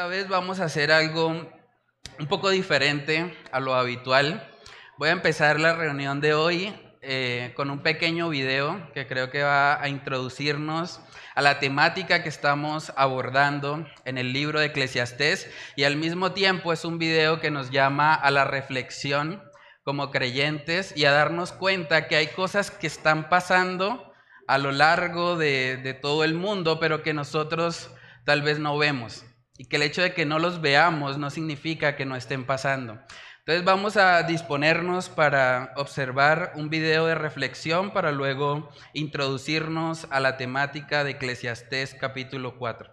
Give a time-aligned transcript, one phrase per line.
[0.00, 4.48] Esta vez vamos a hacer algo un poco diferente a lo habitual.
[4.96, 9.42] Voy a empezar la reunión de hoy eh, con un pequeño video que creo que
[9.42, 11.02] va a introducirnos
[11.34, 16.72] a la temática que estamos abordando en el libro de Eclesiastés y al mismo tiempo
[16.72, 19.42] es un video que nos llama a la reflexión
[19.82, 24.14] como creyentes y a darnos cuenta que hay cosas que están pasando
[24.48, 27.90] a lo largo de, de todo el mundo, pero que nosotros
[28.24, 29.26] tal vez no vemos
[29.60, 32.98] y que el hecho de que no los veamos no significa que no estén pasando.
[33.40, 40.38] Entonces vamos a disponernos para observar un video de reflexión para luego introducirnos a la
[40.38, 42.90] temática de Eclesiastés capítulo 4.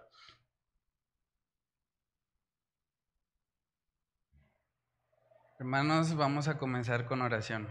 [5.60, 7.66] Hermanos, vamos a comenzar con oración.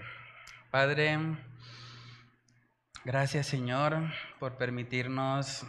[0.72, 1.20] Padre,
[3.06, 5.68] gracias Señor por permitirnos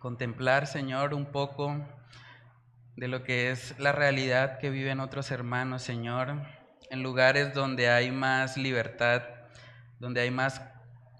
[0.00, 1.86] contemplar, Señor, un poco
[2.96, 6.34] de lo que es la realidad que viven otros hermanos, Señor,
[6.90, 9.22] en lugares donde hay más libertad,
[9.98, 10.62] donde hay más,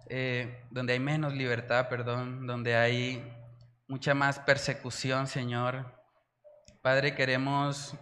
[0.09, 3.31] eh, donde hay menos libertad, perdón, donde hay
[3.89, 5.95] mucha más persecución, Señor.
[6.81, 7.95] Padre, queremos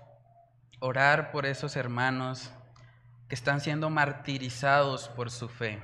[0.79, 2.53] orar por esos hermanos
[3.29, 5.83] que están siendo martirizados por su fe,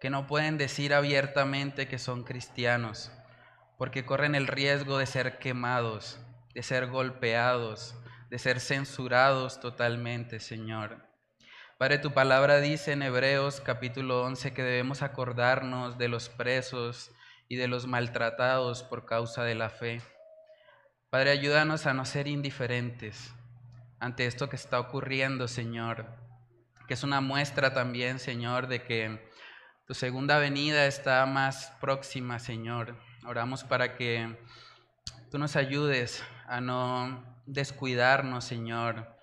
[0.00, 3.12] que no pueden decir abiertamente que son cristianos,
[3.78, 6.18] porque corren el riesgo de ser quemados
[6.54, 7.96] de ser golpeados,
[8.30, 11.04] de ser censurados totalmente, Señor.
[11.78, 17.10] Padre, tu palabra dice en Hebreos capítulo 11 que debemos acordarnos de los presos
[17.48, 20.00] y de los maltratados por causa de la fe.
[21.10, 23.34] Padre, ayúdanos a no ser indiferentes
[23.98, 26.06] ante esto que está ocurriendo, Señor,
[26.86, 29.30] que es una muestra también, Señor, de que
[29.86, 32.96] tu segunda venida está más próxima, Señor.
[33.26, 34.38] Oramos para que
[35.30, 39.16] tú nos ayudes a no descuidarnos, Señor,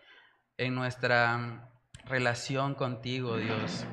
[0.57, 1.69] en nuestra
[2.05, 3.85] relación contigo, Dios.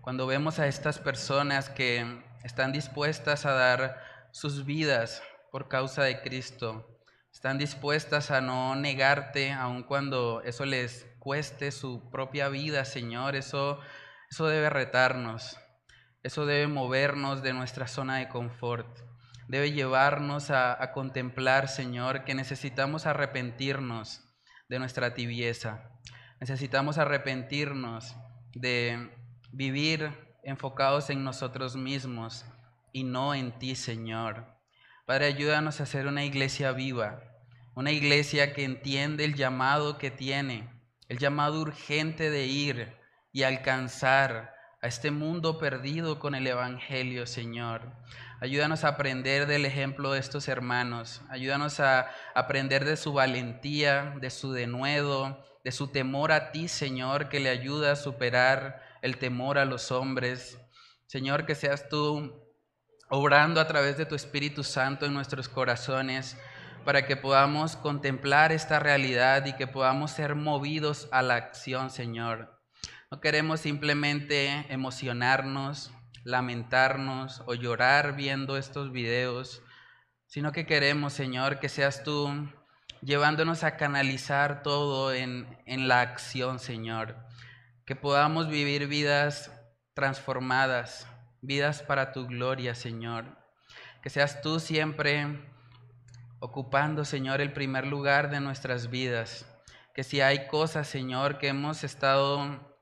[0.00, 4.02] Cuando vemos a estas personas que están dispuestas a dar
[4.32, 6.98] sus vidas por causa de Cristo,
[7.32, 13.80] están dispuestas a no negarte aun cuando eso les cueste su propia vida, Señor, eso,
[14.30, 15.58] eso debe retarnos,
[16.22, 19.03] eso debe movernos de nuestra zona de confort
[19.48, 24.22] debe llevarnos a, contemplar, Señor, que necesitamos arrepentirnos
[24.68, 25.90] de nuestra tibieza.
[26.40, 28.16] Necesitamos arrepentirnos
[28.54, 29.10] de
[29.52, 30.10] vivir
[30.42, 32.44] enfocados en nosotros mismos
[32.92, 34.46] y no en ti, Señor.
[35.06, 37.22] Padre, ayúdanos a ser una iglesia viva,
[37.74, 40.70] una iglesia que entiende el llamado que tiene,
[41.08, 42.96] el llamado urgente de ir
[43.32, 47.92] y alcanzar a este mundo perdido con el Evangelio, Señor.
[48.44, 51.22] Ayúdanos a aprender del ejemplo de estos hermanos.
[51.30, 57.30] Ayúdanos a aprender de su valentía, de su denuedo, de su temor a ti, Señor,
[57.30, 60.58] que le ayuda a superar el temor a los hombres.
[61.06, 62.38] Señor, que seas tú
[63.08, 66.36] obrando a través de tu Espíritu Santo en nuestros corazones
[66.84, 72.60] para que podamos contemplar esta realidad y que podamos ser movidos a la acción, Señor.
[73.10, 75.90] No queremos simplemente emocionarnos,
[76.24, 79.62] lamentarnos o llorar viendo estos videos,
[80.26, 82.48] sino que queremos, Señor, que seas tú
[83.02, 87.16] llevándonos a canalizar todo en, en la acción, Señor.
[87.84, 89.52] Que podamos vivir vidas
[89.92, 91.06] transformadas,
[91.42, 93.26] vidas para tu gloria, Señor.
[94.02, 95.50] Que seas tú siempre
[96.40, 99.46] ocupando, Señor, el primer lugar de nuestras vidas.
[99.94, 102.73] Que si hay cosas, Señor, que hemos estado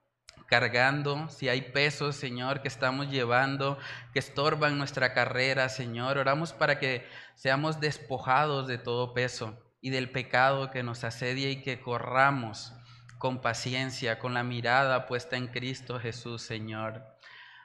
[0.53, 3.79] cargando, si hay pesos, Señor, que estamos llevando,
[4.13, 10.11] que estorban nuestra carrera, Señor, oramos para que seamos despojados de todo peso y del
[10.11, 12.75] pecado que nos asedia y que corramos
[13.17, 17.03] con paciencia, con la mirada puesta en Cristo Jesús, Señor.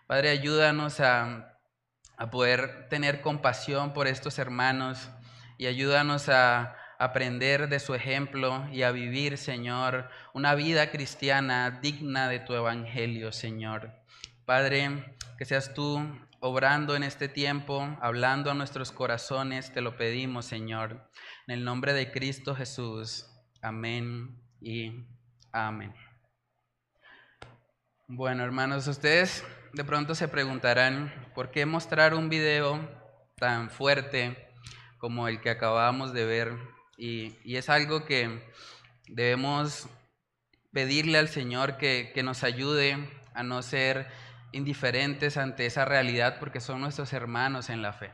[0.08, 1.58] Padre, ayúdanos a,
[2.16, 5.10] a poder tener compasión por estos hermanos
[5.58, 12.28] y ayúdanos a aprender de su ejemplo y a vivir, Señor, una vida cristiana digna
[12.30, 13.92] de tu evangelio, Señor.
[14.46, 16.00] Padre, que seas tú
[16.40, 21.10] obrando en este tiempo, hablando a nuestros corazones, te lo pedimos, Señor.
[21.48, 23.26] En el nombre de Cristo Jesús.
[23.62, 25.06] Amén y
[25.52, 25.94] amén.
[28.08, 29.44] Bueno, hermanos, ustedes
[29.74, 32.80] de pronto se preguntarán, ¿por qué mostrar un video
[33.36, 34.50] tan fuerte
[34.98, 38.42] como el que acabamos de ver y, es algo que
[39.08, 39.88] debemos
[40.72, 42.98] pedirle al Señor que, que nos ayude
[43.34, 44.08] a no ser
[44.52, 48.12] indiferentes ante esa realidad porque son nuestros hermanos en la fe.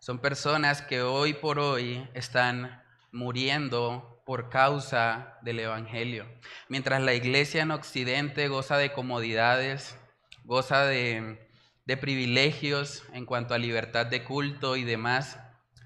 [0.00, 2.82] Son personas que hoy por hoy están
[3.12, 6.26] muriendo por causa del Evangelio.
[6.68, 9.96] Mientras la iglesia en Occidente goza de comodidades,
[10.44, 11.48] goza de,
[11.84, 15.38] de privilegios en cuanto a libertad de culto y demás,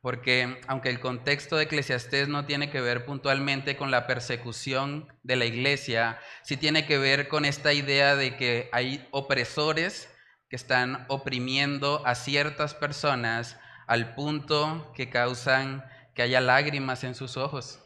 [0.00, 5.36] Porque aunque el contexto de Eclesiastés no tiene que ver puntualmente con la persecución de
[5.36, 10.08] la iglesia, sí tiene que ver con esta idea de que hay opresores
[10.48, 17.36] que están oprimiendo a ciertas personas al punto que causan que haya lágrimas en sus
[17.36, 17.80] ojos.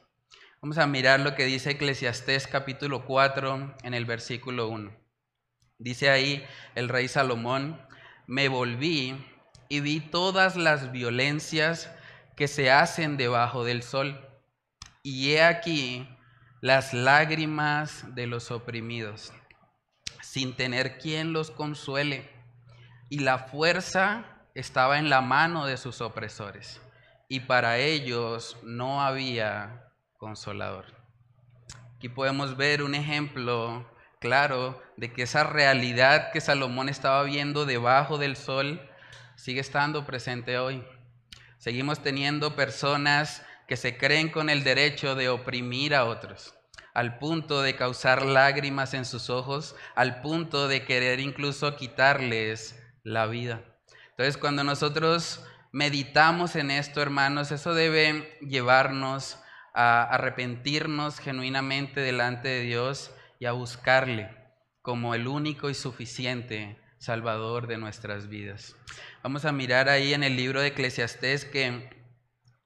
[0.63, 4.97] Vamos a mirar lo que dice Eclesiastés capítulo 4 en el versículo 1.
[5.79, 7.87] Dice ahí el rey Salomón,
[8.27, 9.15] me volví
[9.69, 11.91] y vi todas las violencias
[12.37, 14.21] que se hacen debajo del sol.
[15.03, 16.09] Y he aquí
[16.61, 19.33] las lágrimas de los oprimidos,
[20.23, 22.35] sin tener quien los consuele
[23.09, 26.81] y la fuerza estaba en la mano de sus opresores,
[27.29, 30.87] y para ellos no había consolador.
[31.97, 33.89] Aquí podemos ver un ejemplo
[34.21, 38.81] claro de que esa realidad que Salomón estaba viendo debajo del sol
[39.37, 40.85] sigue estando presente hoy.
[41.65, 46.55] Seguimos teniendo personas que se creen con el derecho de oprimir a otros,
[46.93, 53.25] al punto de causar lágrimas en sus ojos, al punto de querer incluso quitarles la
[53.25, 53.65] vida.
[54.11, 59.39] Entonces, cuando nosotros meditamos en esto, hermanos, eso debe llevarnos
[59.73, 63.11] a arrepentirnos genuinamente delante de Dios
[63.41, 64.37] y a buscarle
[64.83, 68.77] como el único y suficiente Salvador de nuestras vidas.
[69.25, 71.89] Vamos a mirar ahí en el libro de Eclesiastés que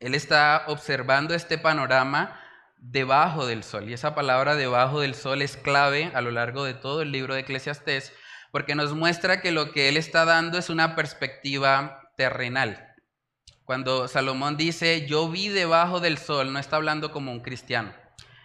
[0.00, 2.36] él está observando este panorama
[2.78, 3.88] debajo del sol.
[3.88, 7.34] Y esa palabra debajo del sol es clave a lo largo de todo el libro
[7.34, 8.12] de Eclesiastés
[8.50, 12.92] porque nos muestra que lo que él está dando es una perspectiva terrenal.
[13.64, 17.94] Cuando Salomón dice, yo vi debajo del sol, no está hablando como un cristiano,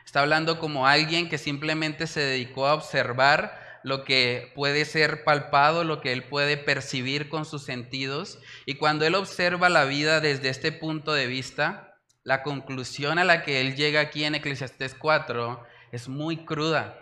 [0.06, 5.84] está hablando como alguien que simplemente se dedicó a observar lo que puede ser palpado,
[5.84, 8.40] lo que él puede percibir con sus sentidos.
[8.66, 13.44] Y cuando él observa la vida desde este punto de vista, la conclusión a la
[13.44, 16.98] que él llega aquí en Eclesiastés 4 es muy cruda.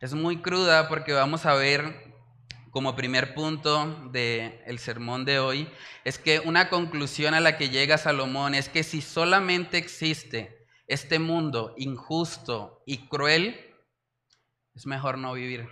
[0.00, 2.10] Es muy cruda porque vamos a ver
[2.70, 5.68] como primer punto del sermón de hoy
[6.04, 11.18] es que una conclusión a la que llega Salomón es que si solamente existe este
[11.18, 13.60] mundo injusto y cruel,
[14.74, 15.68] es mejor no vivir.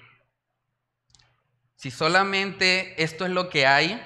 [1.79, 4.03] Si solamente esto es lo que hay,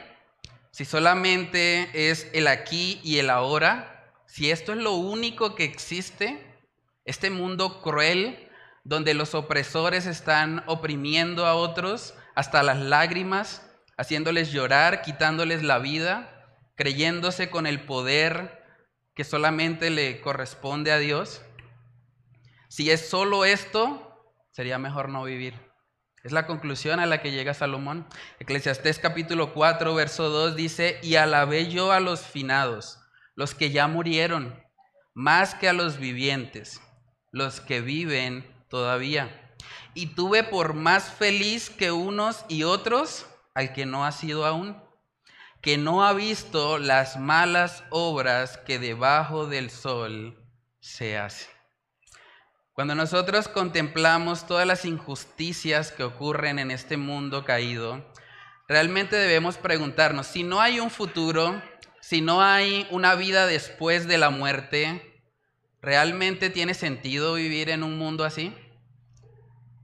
[0.73, 6.39] si solamente es el aquí y el ahora, si esto es lo único que existe,
[7.07, 8.51] este mundo cruel
[8.85, 16.47] donde los opresores están oprimiendo a otros, hasta las lágrimas, haciéndoles llorar, quitándoles la vida,
[16.75, 18.63] creyéndose con el poder
[19.15, 21.41] que solamente le corresponde a Dios.
[22.69, 25.72] Si es solo esto, sería mejor no vivir.
[26.23, 28.07] Es la conclusión a la que llega Salomón.
[28.39, 33.01] Eclesiastés capítulo 4, verso 2 dice, y alabé yo a los finados,
[33.35, 34.63] los que ya murieron,
[35.15, 36.81] más que a los vivientes,
[37.33, 39.53] los que viven todavía.
[39.95, 44.81] Y tuve por más feliz que unos y otros al que no ha sido aún,
[45.61, 50.41] que no ha visto las malas obras que debajo del sol
[50.79, 51.52] se hacen.
[52.83, 58.05] Cuando nosotros contemplamos todas las injusticias que ocurren en este mundo caído,
[58.67, 61.63] realmente debemos preguntarnos, si no hay un futuro,
[62.01, 65.23] si no hay una vida después de la muerte,
[65.81, 68.53] ¿realmente tiene sentido vivir en un mundo así?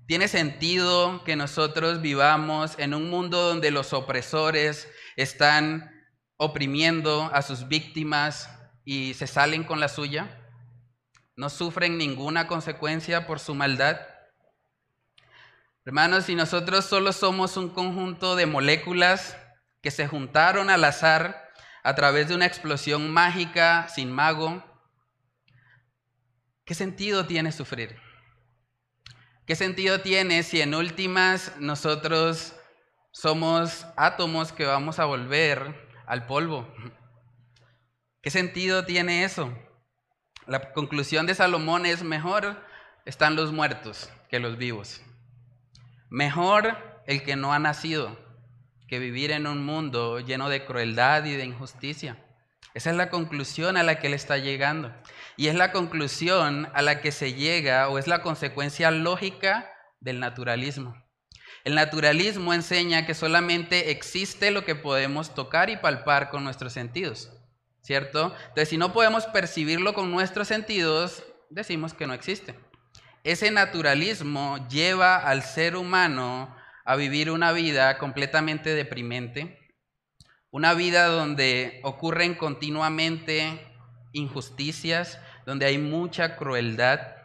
[0.08, 5.88] ¿Tiene sentido que nosotros vivamos en un mundo donde los opresores están
[6.36, 8.50] oprimiendo a sus víctimas
[8.84, 10.37] y se salen con la suya?
[11.38, 14.00] ¿No sufren ninguna consecuencia por su maldad?
[15.84, 19.36] Hermanos, si nosotros solo somos un conjunto de moléculas
[19.80, 21.48] que se juntaron al azar
[21.84, 24.64] a través de una explosión mágica sin mago,
[26.64, 27.96] ¿qué sentido tiene sufrir?
[29.46, 32.56] ¿Qué sentido tiene si en últimas nosotros
[33.12, 36.66] somos átomos que vamos a volver al polvo?
[38.22, 39.56] ¿Qué sentido tiene eso?
[40.48, 42.56] La conclusión de Salomón es mejor
[43.04, 45.02] están los muertos que los vivos.
[46.08, 48.18] Mejor el que no ha nacido
[48.88, 52.24] que vivir en un mundo lleno de crueldad y de injusticia.
[52.72, 54.90] Esa es la conclusión a la que él está llegando.
[55.36, 60.18] Y es la conclusión a la que se llega o es la consecuencia lógica del
[60.18, 60.96] naturalismo.
[61.64, 67.37] El naturalismo enseña que solamente existe lo que podemos tocar y palpar con nuestros sentidos,
[67.88, 68.34] ¿cierto?
[68.48, 72.54] Entonces, si no podemos percibirlo con nuestros sentidos, decimos que no existe.
[73.24, 76.54] Ese naturalismo lleva al ser humano
[76.84, 79.58] a vivir una vida completamente deprimente,
[80.50, 83.58] una vida donde ocurren continuamente
[84.12, 87.16] injusticias, donde hay mucha crueldad.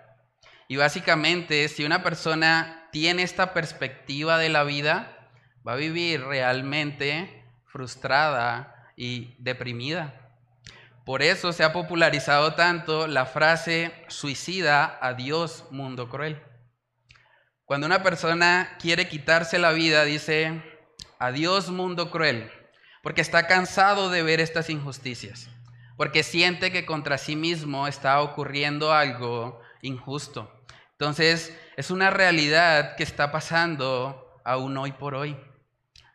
[0.69, 5.29] Y básicamente, si una persona tiene esta perspectiva de la vida,
[5.67, 10.22] va a vivir realmente frustrada y deprimida.
[11.05, 16.41] Por eso se ha popularizado tanto la frase suicida, adiós mundo cruel.
[17.65, 20.63] Cuando una persona quiere quitarse la vida, dice,
[21.19, 22.49] adiós mundo cruel,
[23.01, 25.49] porque está cansado de ver estas injusticias,
[25.97, 30.63] porque siente que contra sí mismo está ocurriendo algo injusto.
[30.91, 35.37] Entonces, es una realidad que está pasando aún hoy por hoy.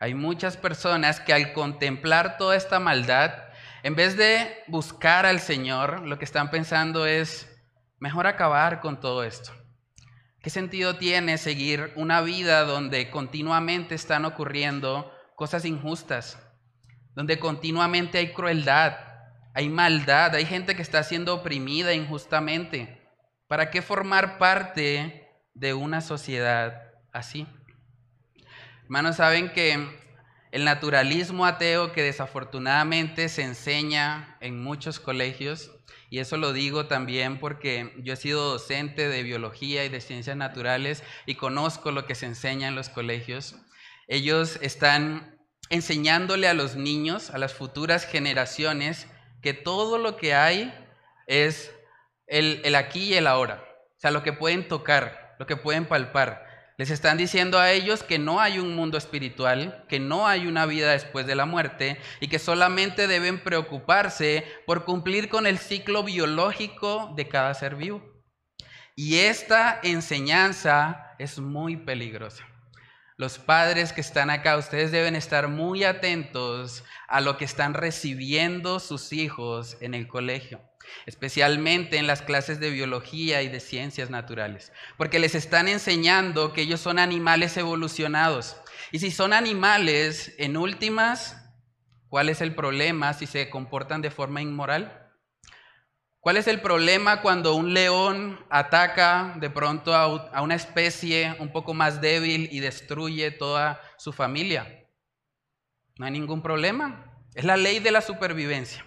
[0.01, 3.48] Hay muchas personas que al contemplar toda esta maldad,
[3.83, 7.49] en vez de buscar al Señor, lo que están pensando es,
[7.99, 9.53] mejor acabar con todo esto.
[10.41, 16.39] ¿Qué sentido tiene seguir una vida donde continuamente están ocurriendo cosas injustas?
[17.19, 18.97] donde continuamente hay crueldad,
[19.53, 23.03] hay maldad, hay gente que está siendo oprimida injustamente.
[23.49, 27.45] ¿Para qué formar parte de una sociedad así?
[28.85, 29.99] Hermanos, saben que
[30.51, 35.71] el naturalismo ateo que desafortunadamente se enseña en muchos colegios,
[36.11, 40.37] y eso lo digo también porque yo he sido docente de biología y de ciencias
[40.37, 43.57] naturales y conozco lo que se enseña en los colegios,
[44.07, 45.39] ellos están
[45.71, 49.07] enseñándole a los niños, a las futuras generaciones,
[49.43, 50.75] que todo lo que hay
[51.27, 51.71] es
[52.27, 53.65] el, el, aquí y el ahora.
[53.97, 56.48] O sea, lo que pueden tocar, lo que pueden palpar.
[56.79, 60.65] Les están diciendo a ellos que no hay un mundo espiritual, que no hay una
[60.65, 66.05] vida después de la muerte y que solamente deben preocuparse por cumplir con el ciclo
[66.05, 68.03] biológico de cada ser vivo.
[68.97, 72.47] Y esta enseñanza es muy peligrosa
[73.19, 78.79] los padres que están acá, ustedes deben estar muy atentos a lo que están recibiendo
[78.79, 80.63] sus hijos en el colegio,
[81.07, 86.63] especialmente en las clases de biología y de ciencias naturales, porque les están enseñando que
[86.63, 88.57] ellos son animales evolucionados.
[88.93, 91.37] Y si son animales, en últimas,
[92.09, 95.09] ¿cuál es el problema si se comportan de forma inmoral?
[96.21, 101.75] ¿Cuál es el problema cuando un león ataca de pronto a una especie un poco
[101.75, 104.85] más débil y destruye toda su familia?
[105.97, 107.05] No hay ningún problema.
[107.35, 108.85] Es la ley de la supervivencia.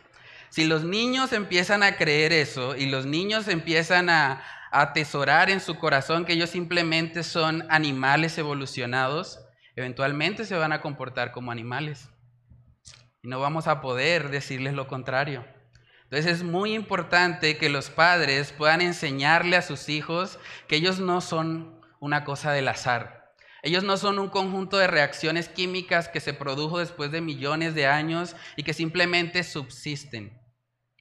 [0.52, 4.44] Si los niños empiezan a creer eso y los niños empiezan a,
[4.74, 9.40] atesorar en su corazón que ellos simplemente son animales evolucionados,
[9.76, 12.10] eventualmente se van a comportar como animales.
[13.22, 15.46] Y no vamos a poder decirles lo contrario.
[16.04, 21.22] Entonces es muy importante que los padres puedan enseñarle a sus hijos que ellos no
[21.22, 23.34] son una cosa del azar.
[23.64, 27.88] Ellos no son un conjunto de reacciones químicas que se produjo después de millones de
[27.88, 30.41] años y que simplemente subsisten.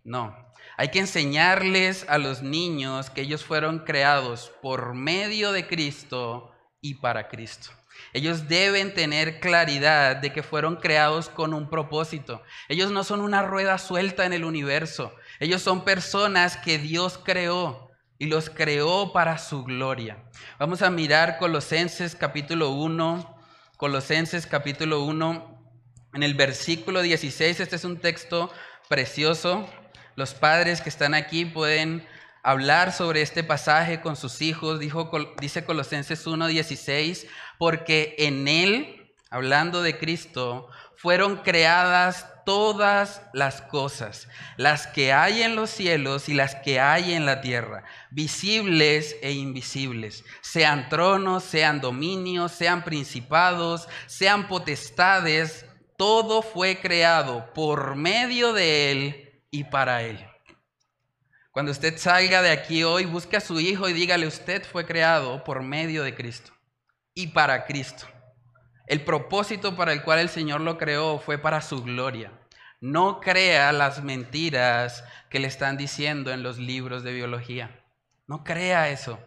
[0.05, 0.35] No,
[0.77, 6.95] hay que enseñarles a los niños que ellos fueron creados por medio de Cristo y
[6.95, 7.71] para Cristo.
[8.13, 12.43] Ellos deben tener claridad de que fueron creados con un propósito.
[12.69, 15.15] Ellos no son una rueda suelta en el universo.
[15.39, 20.25] Ellos son personas que Dios creó y los creó para su gloria.
[20.59, 23.39] Vamos a mirar Colosenses capítulo 1,
[23.77, 25.75] Colosenses capítulo 1,
[26.15, 27.61] en el versículo 16.
[27.61, 28.53] Este es un texto
[28.89, 29.69] precioso.
[30.17, 32.07] Los padres que están aquí pueden
[32.43, 37.27] hablar sobre este pasaje con sus hijos, dijo, dice Colosenses 1:16,
[37.59, 45.55] porque en Él, hablando de Cristo, fueron creadas todas las cosas, las que hay en
[45.55, 51.81] los cielos y las que hay en la tierra, visibles e invisibles, sean tronos, sean
[51.81, 55.65] dominios, sean principados, sean potestades,
[55.97, 60.25] todo fue creado por medio de Él y para Él.
[61.51, 65.43] Cuando usted salga de aquí hoy, busque a su hijo y dígale, usted fue creado
[65.43, 66.53] por medio de Cristo
[67.13, 68.07] y para Cristo.
[68.87, 72.33] El propósito para el cual el Señor lo creó fue para su gloria.
[72.81, 77.85] No crea las mentiras que le están diciendo en los libros de biología.
[78.27, 79.19] No crea eso.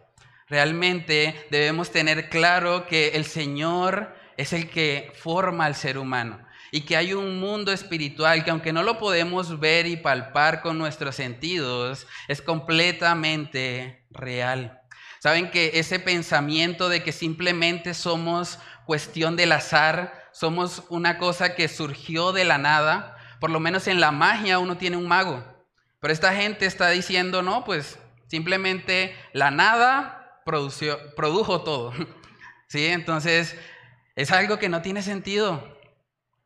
[0.48, 6.80] Realmente debemos tener claro que el Señor es el que forma al ser humano y
[6.80, 11.14] que hay un mundo espiritual que aunque no lo podemos ver y palpar con nuestros
[11.14, 14.82] sentidos, es completamente real.
[15.20, 21.68] Saben que ese pensamiento de que simplemente somos cuestión del azar, somos una cosa que
[21.68, 25.44] surgió de la nada, por lo menos en la magia uno tiene un mago,
[26.00, 31.92] pero esta gente está diciendo, no, pues simplemente la nada produció, produjo todo.
[32.66, 32.86] ¿Sí?
[32.86, 33.56] Entonces,
[34.16, 35.73] es algo que no tiene sentido.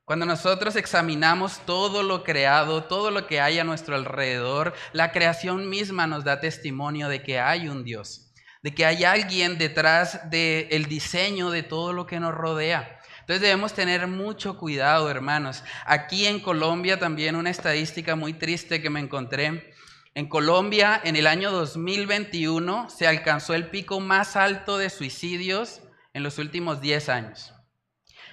[0.09, 5.69] Cuando nosotros examinamos todo lo creado, todo lo que hay a nuestro alrededor, la creación
[5.69, 10.87] misma nos da testimonio de que hay un Dios, de que hay alguien detrás del
[10.87, 12.99] diseño de todo lo que nos rodea.
[13.21, 15.63] Entonces debemos tener mucho cuidado, hermanos.
[15.85, 19.75] Aquí en Colombia también una estadística muy triste que me encontré.
[20.15, 25.83] En Colombia, en el año 2021, se alcanzó el pico más alto de suicidios
[26.15, 27.53] en los últimos 10 años.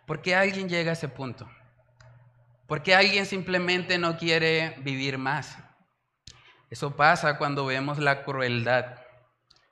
[0.07, 1.51] ¿Por qué alguien llega a ese punto?
[2.69, 5.59] ¿Por qué alguien simplemente no quiere vivir más?
[6.73, 8.99] Eso pasa cuando vemos la crueldad,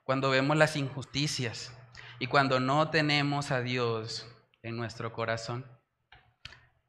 [0.03, 1.75] cuando vemos las injusticias
[2.19, 4.27] y cuando no tenemos a Dios
[4.61, 5.65] en nuestro corazón.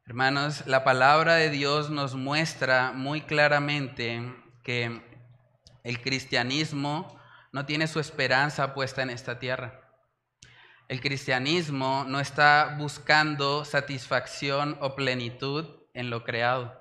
[0.05, 5.01] Hermanos, la palabra de Dios nos muestra muy claramente que
[5.83, 7.19] el cristianismo
[7.51, 9.81] no tiene su esperanza puesta en esta tierra.
[10.89, 16.79] El cristianismo no está buscando satisfacción o plenitud en lo creado.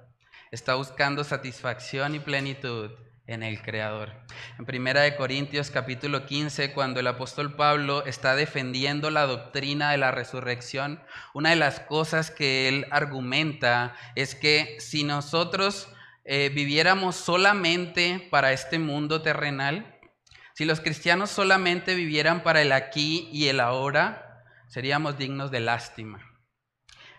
[0.51, 2.91] Está buscando satisfacción y plenitud
[3.27, 4.13] en el Creador.
[4.59, 9.99] En Primera de Corintios capítulo 15, cuando el apóstol Pablo está defendiendo la doctrina de
[9.99, 11.01] la resurrección,
[11.35, 15.89] una de las cosas que él argumenta es que si nosotros
[16.25, 19.99] eh, viviéramos solamente para este mundo terrenal,
[20.55, 26.32] si los cristianos solamente vivieran para el aquí y el ahora, seríamos dignos de lástima.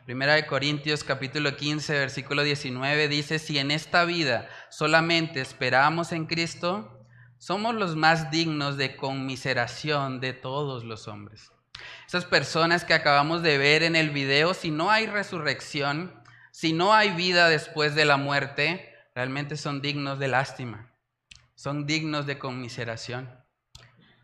[0.06, 6.26] Primera de Corintios capítulo 15, versículo 19 dice, si en esta vida solamente esperamos en
[6.26, 11.54] Cristo, somos los más dignos de conmiseración de todos los hombres.
[12.06, 16.14] Esas personas que acabamos de ver en el video, si no hay resurrección,
[16.52, 20.94] si no hay vida después de la muerte, realmente son dignos de lástima,
[21.56, 23.34] son dignos de conmiseración.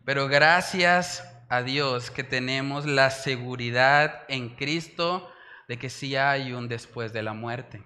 [0.04, 5.32] Pero gracias a Dios que tenemos la seguridad en Cristo,
[5.70, 7.80] de que sí hay un después de la muerte.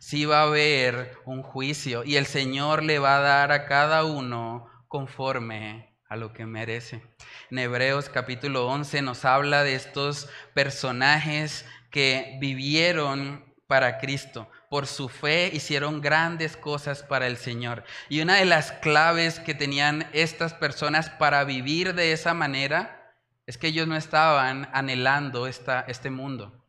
[0.00, 4.02] Sí va a haber un juicio y el Señor le va a dar a cada
[4.04, 7.00] uno conforme a lo que merece.
[7.48, 14.50] En Hebreos capítulo 11 nos habla de estos personajes que vivieron para Cristo.
[14.68, 17.84] Por su fe hicieron grandes cosas para el Señor.
[18.08, 23.14] Y una de las claves que tenían estas personas para vivir de esa manera
[23.46, 26.61] es que ellos no estaban anhelando esta, este mundo.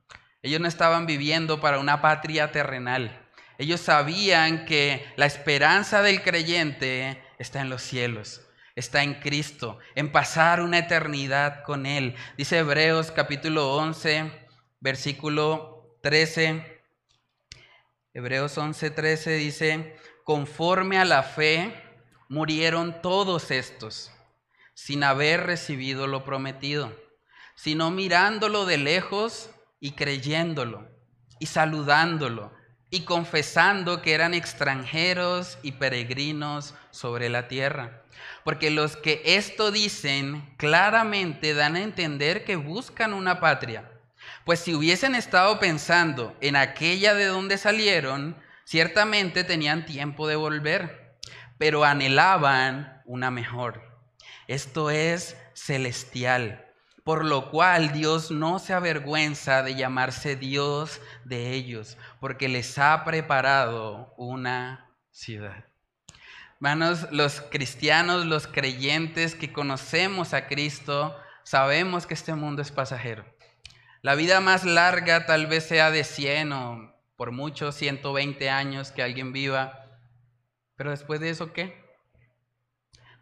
[0.44, 3.18] Ellos no estaban viviendo para una patria terrenal.
[3.58, 8.42] Ellos sabían que la esperanza del creyente está en los cielos,
[8.76, 12.16] está en Cristo, en pasar una eternidad con Él.
[12.38, 14.32] Dice Hebreos capítulo 11,
[14.82, 16.82] versículo 13.
[18.14, 21.74] Hebreos 11, 13 dice, conforme a la fe
[22.28, 24.12] murieron todos estos,
[24.74, 26.94] sin haber recibido lo prometido,
[27.56, 29.53] sino mirándolo de lejos
[29.84, 30.88] y creyéndolo,
[31.40, 32.54] y saludándolo,
[32.90, 38.02] y confesando que eran extranjeros y peregrinos sobre la tierra.
[38.46, 43.92] Porque los que esto dicen claramente dan a entender que buscan una patria.
[44.46, 51.18] Pues si hubiesen estado pensando en aquella de donde salieron, ciertamente tenían tiempo de volver,
[51.58, 53.84] pero anhelaban una mejor.
[54.48, 56.73] Esto es celestial,
[57.04, 63.04] por lo cual Dios no se avergüenza de llamarse Dios de ellos, porque les ha
[63.04, 65.66] preparado una ciudad.
[66.56, 73.26] Hermanos, los cristianos, los creyentes que conocemos a Cristo, sabemos que este mundo es pasajero.
[74.02, 79.04] La vida más larga tal vez sea de 100 o por mucho 120 años que
[79.04, 80.00] alguien viva,
[80.76, 81.84] pero después de eso, ¿qué?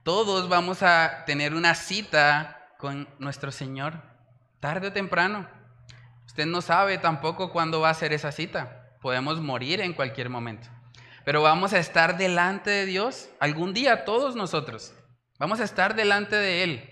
[0.04, 4.02] Todos vamos a tener una cita con nuestro Señor,
[4.60, 5.48] tarde o temprano.
[6.26, 8.98] Usted no sabe tampoco cuándo va a ser esa cita.
[9.02, 10.68] Podemos morir en cualquier momento.
[11.24, 14.96] Pero vamos a estar delante de Dios algún día, todos nosotros.
[15.38, 16.90] Vamos a estar delante de Él.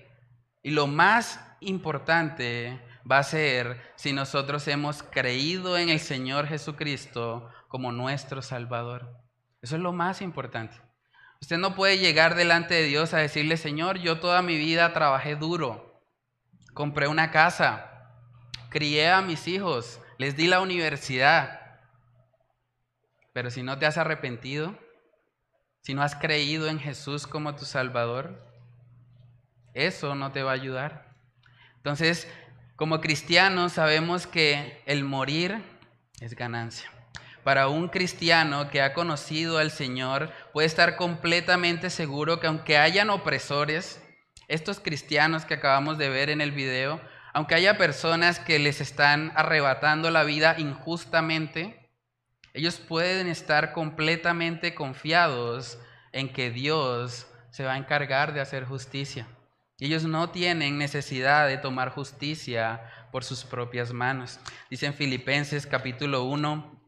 [0.62, 7.50] Y lo más importante va a ser si nosotros hemos creído en el Señor Jesucristo
[7.68, 9.12] como nuestro Salvador.
[9.64, 10.80] Eso es lo más importante.
[11.42, 15.36] Usted no puede llegar delante de Dios a decirle, Señor, yo toda mi vida trabajé
[15.36, 16.04] duro,
[16.74, 18.12] compré una casa,
[18.70, 21.80] crié a mis hijos, les di la universidad,
[23.34, 24.78] pero si no te has arrepentido,
[25.82, 28.46] si no has creído en Jesús como tu Salvador,
[29.74, 31.16] eso no te va a ayudar.
[31.78, 32.28] Entonces,
[32.76, 35.64] como cristianos sabemos que el morir
[36.20, 36.92] es ganancia.
[37.50, 43.10] Para un cristiano que ha conocido al Señor, puede estar completamente seguro que aunque hayan
[43.10, 44.04] opresores,
[44.48, 47.02] estos cristianos que acabamos de ver en el video,
[47.34, 51.90] aunque haya personas que les están arrebatando la vida injustamente,
[52.54, 55.80] ellos pueden estar completamente confiados
[56.12, 59.28] en que Dios se va a encargar de hacer justicia.
[59.80, 64.40] Ellos no tienen necesidad de tomar justicia por sus propias manos.
[64.70, 66.79] Dice en Filipenses capítulo 1,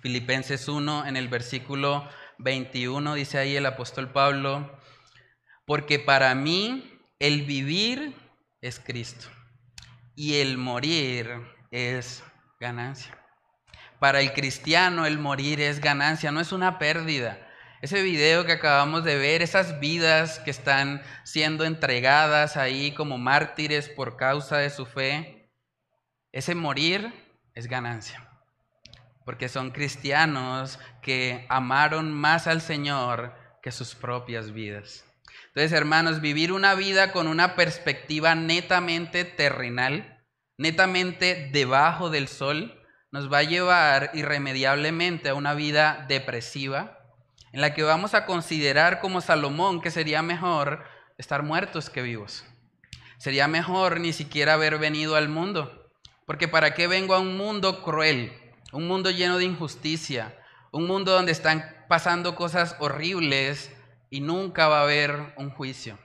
[0.00, 2.08] Filipenses 1 en el versículo
[2.38, 4.78] 21, dice ahí el apóstol Pablo,
[5.66, 8.14] porque para mí el vivir
[8.60, 9.28] es Cristo
[10.14, 11.30] y el morir
[11.70, 12.22] es
[12.60, 13.18] ganancia.
[13.98, 17.44] Para el cristiano el morir es ganancia, no es una pérdida.
[17.80, 23.88] Ese video que acabamos de ver, esas vidas que están siendo entregadas ahí como mártires
[23.88, 25.52] por causa de su fe,
[26.32, 27.12] ese morir
[27.54, 28.27] es ganancia.
[29.28, 35.04] Porque son cristianos que amaron más al Señor que sus propias vidas.
[35.48, 40.24] Entonces, hermanos, vivir una vida con una perspectiva netamente terrenal,
[40.56, 46.98] netamente debajo del sol, nos va a llevar irremediablemente a una vida depresiva,
[47.52, 50.84] en la que vamos a considerar como Salomón que sería mejor
[51.18, 52.46] estar muertos que vivos.
[53.18, 55.90] Sería mejor ni siquiera haber venido al mundo,
[56.24, 60.38] porque ¿para qué vengo a un mundo cruel, un mundo lleno de injusticia,
[60.72, 63.72] un mundo donde están pasando cosas horribles
[64.10, 65.98] y nunca va a haber un juicio?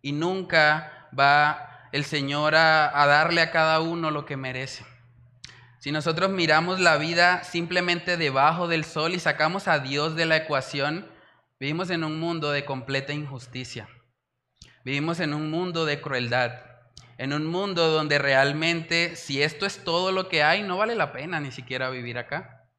[0.00, 4.84] Y nunca va el Señor a, darle a cada uno lo que merece.
[5.80, 10.36] Si nosotros miramos la vida simplemente debajo del sol y sacamos a Dios de la
[10.36, 11.10] ecuación,
[11.58, 13.88] vivimos en un mundo de completa injusticia.
[14.84, 16.67] Vivimos en un mundo de crueldad.
[17.18, 21.12] En un mundo donde realmente, si esto es todo lo que hay, no vale la
[21.12, 22.70] pena ni siquiera vivir acá.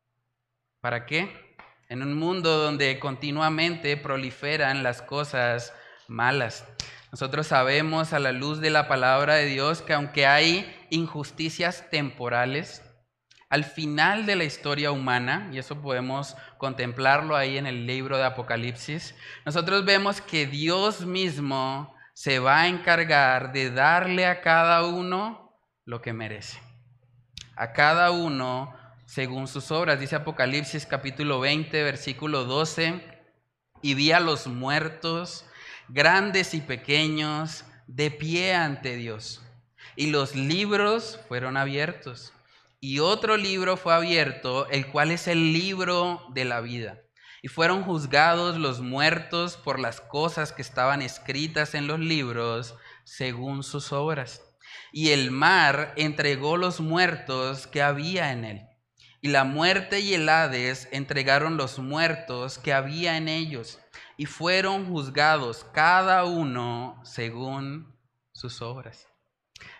[0.80, 1.58] ¿Para qué?
[1.89, 5.73] En un mundo donde continuamente proliferan las cosas
[6.08, 6.65] malas.
[7.12, 12.82] Nosotros sabemos a la luz de la palabra de Dios que aunque hay injusticias temporales,
[13.49, 18.23] al final de la historia humana, y eso podemos contemplarlo ahí en el libro de
[18.23, 25.58] Apocalipsis, nosotros vemos que Dios mismo se va a encargar de darle a cada uno
[25.86, 26.60] lo que merece.
[27.55, 30.01] A cada uno según sus obras.
[30.01, 33.01] Dice Apocalipsis capítulo 20, versículo 12,
[33.82, 35.45] y vi a los muertos,
[35.88, 39.41] grandes y pequeños, de pie ante Dios.
[39.95, 42.34] Y los libros fueron abiertos
[42.82, 46.99] y otro libro fue abierto, el cual es el libro de la vida.
[47.41, 52.75] Y fueron juzgados los muertos por las cosas que estaban escritas en los libros
[53.06, 54.41] según sus obras.
[54.91, 58.65] Y el mar entregó los muertos que había en él.
[59.21, 63.80] Y la muerte y el Hades entregaron los muertos que había en ellos.
[64.17, 67.97] Y fueron juzgados cada uno según
[68.34, 69.08] sus obras.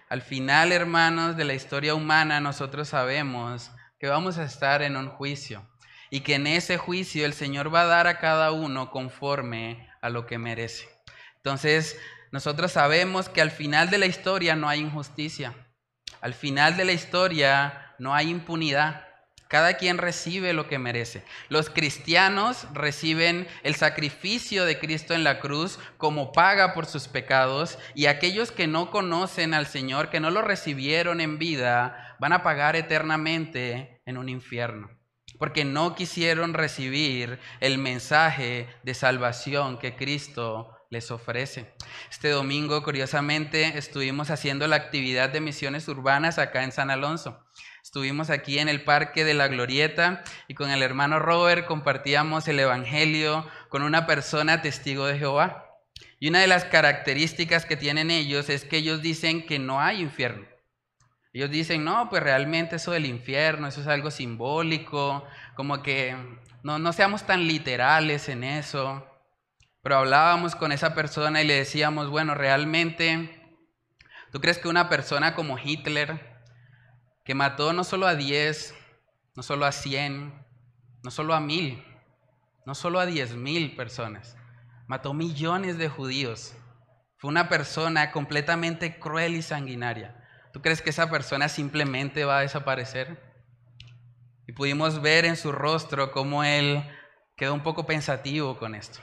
[0.10, 5.10] Al final, hermanos, de la historia humana, nosotros sabemos que vamos a estar en un
[5.10, 5.70] juicio
[6.10, 10.10] y que en ese juicio el Señor va a dar a cada uno conforme a
[10.10, 10.88] lo que merece.
[11.38, 11.98] Entonces,
[12.32, 15.54] nosotros sabemos que al final de la historia no hay injusticia.
[16.22, 19.06] Al final de la historia no hay impunidad.
[19.48, 21.26] Cada quien recibe lo que merece.
[21.48, 27.80] Los cristianos reciben el sacrificio de Cristo en la cruz como paga por sus pecados
[27.96, 32.44] y aquellos que no conocen al Señor, que no lo recibieron en vida, van a
[32.44, 34.99] pagar eternamente en un infierno
[35.40, 41.74] porque no quisieron recibir el mensaje de salvación que Cristo les ofrece.
[42.12, 47.44] Este domingo, curiosamente, estuvimos haciendo la actividad de misiones urbanas acá en San Alonso.
[47.82, 52.60] Estuvimos aquí en el Parque de la Glorieta y con el hermano Robert compartíamos el
[52.60, 55.66] Evangelio con una persona testigo de Jehová.
[56.20, 60.02] Y una de las características que tienen ellos es que ellos dicen que no hay
[60.02, 60.46] infierno.
[61.40, 65.24] Ellos dicen, no, pues realmente eso del infierno, eso es algo simbólico,
[65.56, 66.14] como que
[66.64, 69.08] no, no seamos tan literales en eso.
[69.82, 73.42] Pero hablábamos con esa persona y le decíamos, bueno, realmente,
[74.34, 76.20] ¿tú crees que una persona como Hitler,
[77.24, 78.76] que mató no solo a 10,
[79.38, 80.46] no solo a 100,
[81.04, 81.82] no solo a mil,
[82.66, 84.36] no solo a 10 mil personas,
[84.88, 86.54] mató millones de judíos,
[87.16, 90.19] fue una persona completamente cruel y sanguinaria.
[90.52, 93.22] ¿Tú crees que esa persona simplemente va a desaparecer?
[94.48, 96.84] Y pudimos ver en su rostro cómo él
[97.38, 99.00] quedó un poco pensativo con esto.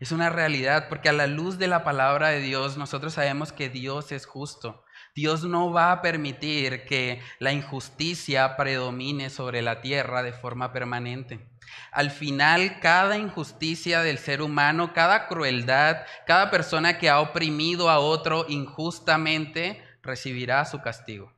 [0.00, 3.68] Es una realidad porque a la luz de la palabra de Dios nosotros sabemos que
[3.68, 4.82] Dios es justo.
[5.14, 11.52] Dios no va a permitir que la injusticia predomine sobre la tierra de forma permanente.
[11.92, 17.98] Al final, cada injusticia del ser humano, cada crueldad, cada persona que ha oprimido a
[17.98, 21.32] otro injustamente, recibirá su castigo.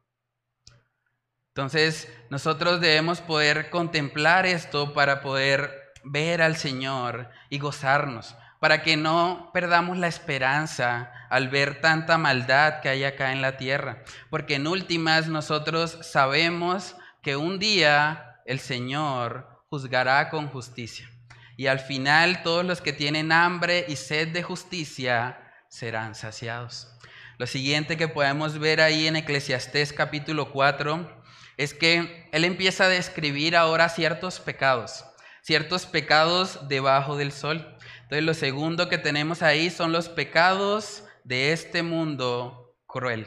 [1.48, 8.96] Entonces, nosotros debemos poder contemplar esto para poder ver al Señor y gozarnos, para que
[8.96, 14.56] no perdamos la esperanza al ver tanta maldad que hay acá en la tierra, porque
[14.56, 21.08] en últimas nosotros sabemos que un día el Señor juzgará con justicia.
[21.56, 26.93] Y al final todos los que tienen hambre y sed de justicia serán saciados.
[27.36, 31.24] Lo siguiente que podemos ver ahí en Eclesiastés capítulo 4
[31.56, 35.04] es que él empieza a describir ahora ciertos pecados,
[35.42, 37.76] ciertos pecados debajo del sol.
[38.02, 43.26] Entonces lo segundo que tenemos ahí son los pecados de este mundo cruel.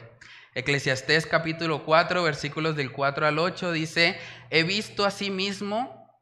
[0.54, 4.18] Eclesiastés capítulo 4 versículos del 4 al 8 dice,
[4.48, 6.18] he visto asimismo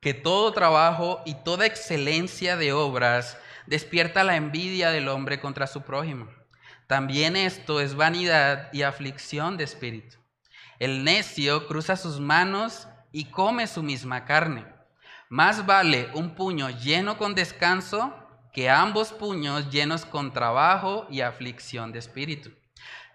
[0.00, 5.82] que todo trabajo y toda excelencia de obras despierta la envidia del hombre contra su
[5.82, 6.28] prójimo.
[6.86, 10.18] También esto es vanidad y aflicción de espíritu.
[10.78, 14.66] El necio cruza sus manos y come su misma carne.
[15.28, 18.14] Más vale un puño lleno con descanso
[18.52, 22.52] que ambos puños llenos con trabajo y aflicción de espíritu.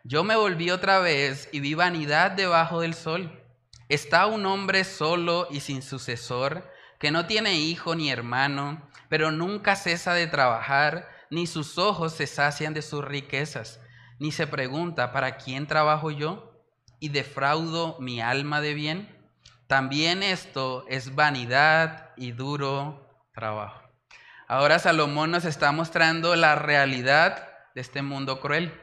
[0.04, 3.42] Yo me volví otra vez y vi vanidad debajo del sol.
[3.88, 9.76] Está un hombre solo y sin sucesor, que no tiene hijo ni hermano, pero nunca
[9.76, 13.80] cesa de trabajar ni sus ojos se sacian de sus riquezas,
[14.20, 16.64] ni se pregunta, ¿para quién trabajo yo?
[17.00, 19.16] Y defraudo mi alma de bien.
[19.68, 23.82] También esto es vanidad y duro trabajo.
[24.48, 28.74] Ahora Salomón nos está mostrando la realidad de este mundo cruel.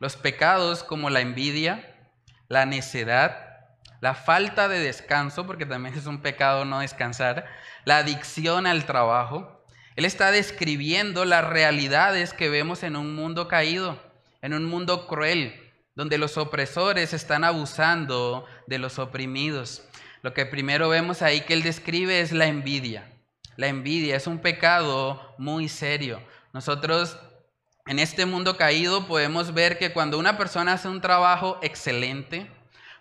[0.00, 2.10] Los pecados como la envidia,
[2.48, 3.52] la necedad,
[4.00, 7.46] la falta de descanso, porque también es un pecado no descansar,
[7.84, 9.61] la adicción al trabajo,
[9.96, 14.00] él está describiendo las realidades que vemos en un mundo caído,
[14.40, 19.82] en un mundo cruel, donde los opresores están abusando de los oprimidos.
[20.22, 23.12] Lo que primero vemos ahí que él describe es la envidia.
[23.56, 26.22] La envidia es un pecado muy serio.
[26.54, 27.18] Nosotros
[27.86, 32.50] en este mundo caído podemos ver que cuando una persona hace un trabajo excelente,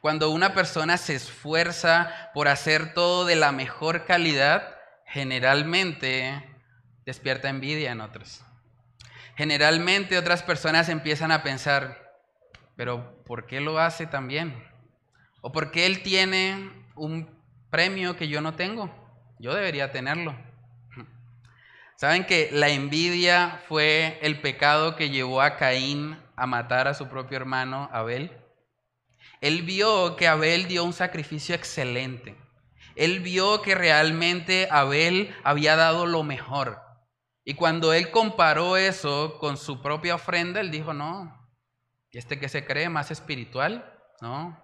[0.02, 4.76] cuando una persona se esfuerza por hacer todo de la mejor calidad,
[5.06, 6.51] generalmente
[7.12, 8.42] despierta envidia en otros.
[9.36, 12.16] Generalmente otras personas empiezan a pensar,
[12.78, 14.56] pero ¿por qué lo hace tan bien?
[15.42, 17.30] ¿O porque él tiene un
[17.70, 18.90] premio que yo no tengo?
[19.40, 20.34] Yo debería tenerlo.
[21.98, 27.10] ¿Saben que la envidia fue el pecado que llevó a Caín a matar a su
[27.10, 28.32] propio hermano Abel?
[29.42, 32.38] Él vio que Abel dio un sacrificio excelente.
[32.96, 36.81] Él vio que realmente Abel había dado lo mejor.
[37.44, 41.50] Y cuando él comparó eso con su propia ofrenda, él dijo, no,
[42.12, 44.62] este que se cree más espiritual, no,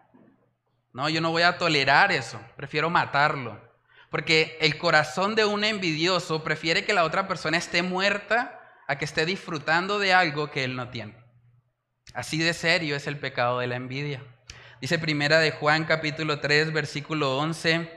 [0.94, 3.62] no, yo no voy a tolerar eso, prefiero matarlo.
[4.10, 9.06] Porque el corazón de un envidioso prefiere que la otra persona esté muerta a que
[9.06, 11.16] esté disfrutando de algo que él no tiene.
[12.14, 14.24] Así de serio es el pecado de la envidia.
[14.80, 17.92] Dice primera de Juan capítulo 3 versículo 11,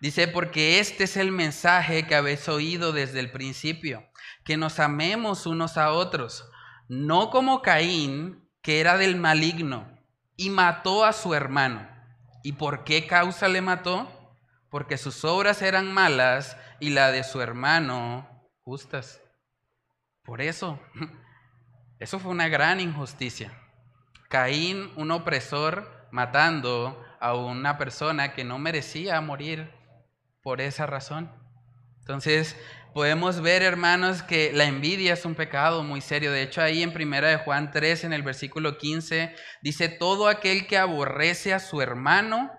[0.00, 4.07] dice, porque este es el mensaje que habéis oído desde el principio,
[4.48, 6.50] que nos amemos unos a otros,
[6.88, 9.86] no como Caín, que era del maligno,
[10.36, 11.86] y mató a su hermano.
[12.42, 14.10] ¿Y por qué causa le mató?
[14.70, 18.26] Porque sus obras eran malas y la de su hermano
[18.62, 19.20] justas.
[20.24, 20.80] Por eso,
[21.98, 23.52] eso fue una gran injusticia.
[24.30, 29.70] Caín, un opresor, matando a una persona que no merecía morir
[30.40, 31.30] por esa razón.
[31.98, 32.56] Entonces,
[32.94, 36.32] podemos ver, hermanos, que la envidia es un pecado muy serio.
[36.32, 40.66] De hecho, ahí en primera de Juan 3, en el versículo 15, dice, todo aquel
[40.66, 42.50] que aborrece a su hermano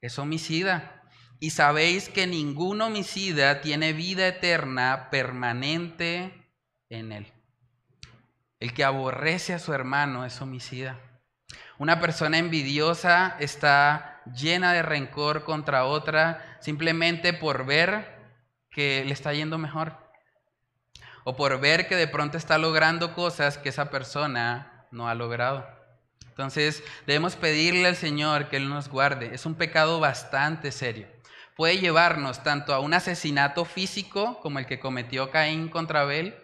[0.00, 1.02] es homicida.
[1.38, 6.50] Y sabéis que ningún homicida tiene vida eterna permanente
[6.88, 7.32] en él.
[8.58, 11.00] El que aborrece a su hermano es homicida.
[11.78, 18.19] Una persona envidiosa está llena de rencor contra otra simplemente por ver
[18.70, 19.96] que le está yendo mejor.
[21.24, 25.66] O por ver que de pronto está logrando cosas que esa persona no ha logrado.
[26.28, 29.34] Entonces debemos pedirle al Señor que Él nos guarde.
[29.34, 31.08] Es un pecado bastante serio.
[31.56, 36.34] Puede llevarnos tanto a un asesinato físico como el que cometió Caín contra Abel,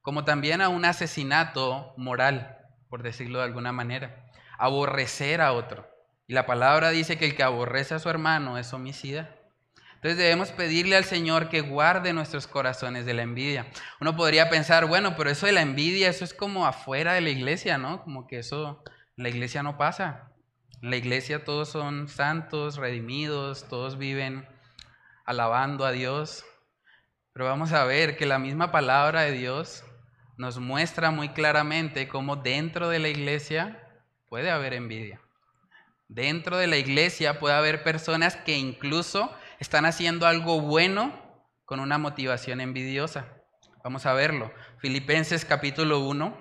[0.00, 4.22] como también a un asesinato moral, por decirlo de alguna manera
[4.62, 5.90] aborrecer a otro.
[6.28, 9.36] Y la palabra dice que el que aborrece a su hermano es homicida.
[10.02, 13.68] Entonces debemos pedirle al Señor que guarde nuestros corazones de la envidia.
[14.00, 17.30] Uno podría pensar, bueno, pero eso de la envidia, eso es como afuera de la
[17.30, 18.02] iglesia, ¿no?
[18.02, 18.82] Como que eso
[19.14, 20.32] la iglesia no pasa.
[20.82, 24.44] En la iglesia todos son santos, redimidos, todos viven
[25.24, 26.44] alabando a Dios.
[27.32, 29.84] Pero vamos a ver que la misma palabra de Dios
[30.36, 33.88] nos muestra muy claramente cómo dentro de la iglesia
[34.28, 35.20] puede haber envidia.
[36.08, 41.12] Dentro de la iglesia puede haber personas que incluso están haciendo algo bueno
[41.64, 43.28] con una motivación envidiosa.
[43.84, 44.52] Vamos a verlo.
[44.78, 46.36] Filipenses capítulo 1.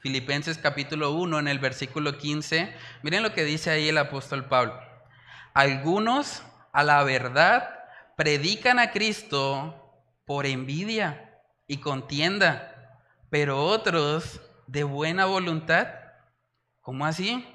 [0.00, 2.74] Filipenses capítulo 1 en el versículo 15.
[3.04, 4.76] Miren lo que dice ahí el apóstol Pablo.
[5.54, 6.42] Algunos
[6.72, 7.68] a la verdad
[8.16, 15.86] predican a Cristo por envidia y contienda, pero otros de buena voluntad.
[16.80, 17.46] ¿Cómo así?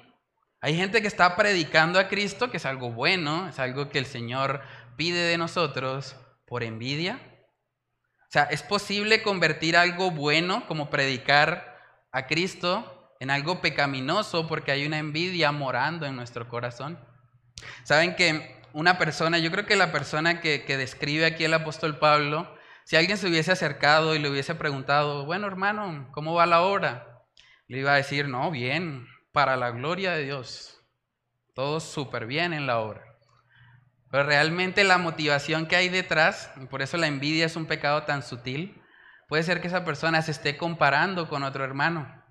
[0.62, 4.04] Hay gente que está predicando a Cristo, que es algo bueno, es algo que el
[4.04, 4.60] Señor
[4.96, 7.18] pide de nosotros, por envidia.
[8.22, 11.78] O sea, ¿es posible convertir algo bueno como predicar
[12.12, 16.98] a Cristo en algo pecaminoso porque hay una envidia morando en nuestro corazón?
[17.84, 21.98] Saben que una persona, yo creo que la persona que, que describe aquí el apóstol
[21.98, 26.60] Pablo, si alguien se hubiese acercado y le hubiese preguntado, bueno hermano, ¿cómo va la
[26.60, 27.24] obra?
[27.68, 30.80] Le iba a decir, no, bien, para la gloria de Dios.
[31.54, 33.04] Todo súper bien en la obra.
[34.10, 38.02] Pero realmente la motivación que hay detrás, y por eso la envidia es un pecado
[38.02, 38.82] tan sutil,
[39.28, 42.24] puede ser que esa persona se esté comparando con otro hermano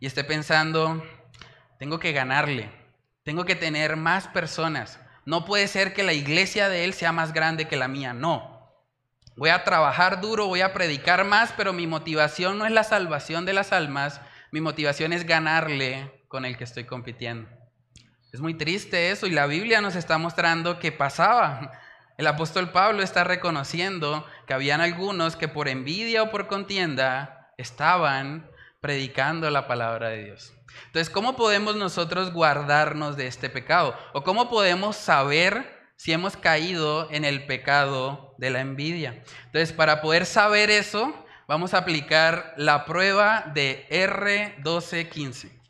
[0.00, 1.02] y esté pensando,
[1.78, 2.70] tengo que ganarle,
[3.22, 5.00] tengo que tener más personas.
[5.24, 8.54] No puede ser que la iglesia de él sea más grande que la mía, no.
[9.36, 13.46] Voy a trabajar duro, voy a predicar más, pero mi motivación no es la salvación
[13.46, 14.20] de las almas,
[14.52, 17.48] mi motivación es ganarle con el que estoy compitiendo.
[18.32, 21.70] Es muy triste eso y la Biblia nos está mostrando que pasaba.
[22.18, 28.50] El apóstol Pablo está reconociendo que habían algunos que por envidia o por contienda estaban
[28.80, 30.52] predicando la palabra de Dios.
[30.86, 33.96] Entonces, ¿cómo podemos nosotros guardarnos de este pecado?
[34.12, 39.22] ¿O cómo podemos saber si hemos caído en el pecado de la envidia?
[39.44, 41.14] Entonces, para poder saber eso,
[41.46, 45.63] vamos a aplicar la prueba de R1215.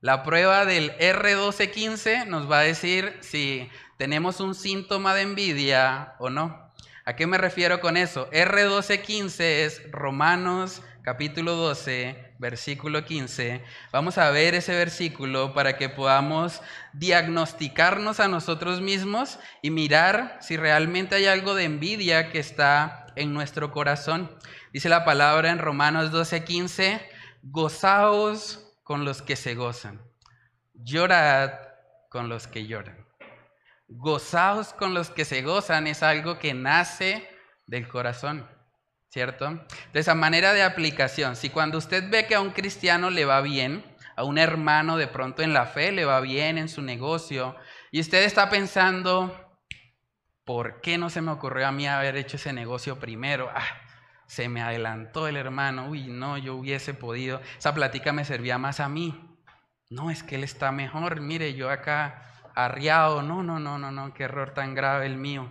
[0.00, 6.30] La prueba del R1215 nos va a decir si tenemos un síntoma de envidia o
[6.30, 6.70] no.
[7.04, 8.30] ¿A qué me refiero con eso?
[8.30, 13.60] R1215 es Romanos capítulo 12, versículo 15.
[13.90, 20.56] Vamos a ver ese versículo para que podamos diagnosticarnos a nosotros mismos y mirar si
[20.56, 24.30] realmente hay algo de envidia que está en nuestro corazón.
[24.72, 27.00] Dice la palabra en Romanos 12:15,
[27.42, 30.00] gozaos con los que se gozan,
[30.72, 31.50] llorad
[32.08, 33.06] con los que lloran.
[33.86, 37.28] Gozaos con los que se gozan es algo que nace
[37.66, 38.48] del corazón.
[39.10, 39.46] ¿cierto?
[39.46, 43.42] Entonces, a manera de aplicación, si cuando usted ve que a un cristiano le va
[43.42, 43.84] bien,
[44.16, 47.56] a un hermano de pronto en la fe le va bien en su negocio,
[47.90, 49.58] y usted está pensando,
[50.44, 53.50] ¿por qué no se me ocurrió a mí haber hecho ese negocio primero?
[53.54, 53.66] Ah,
[54.28, 58.78] se me adelantó el hermano, uy, no, yo hubiese podido, esa plática me servía más
[58.78, 59.24] a mí.
[59.90, 64.12] No, es que él está mejor, mire, yo acá arriado, no, no, no, no, no,
[64.12, 65.50] qué error tan grave el mío.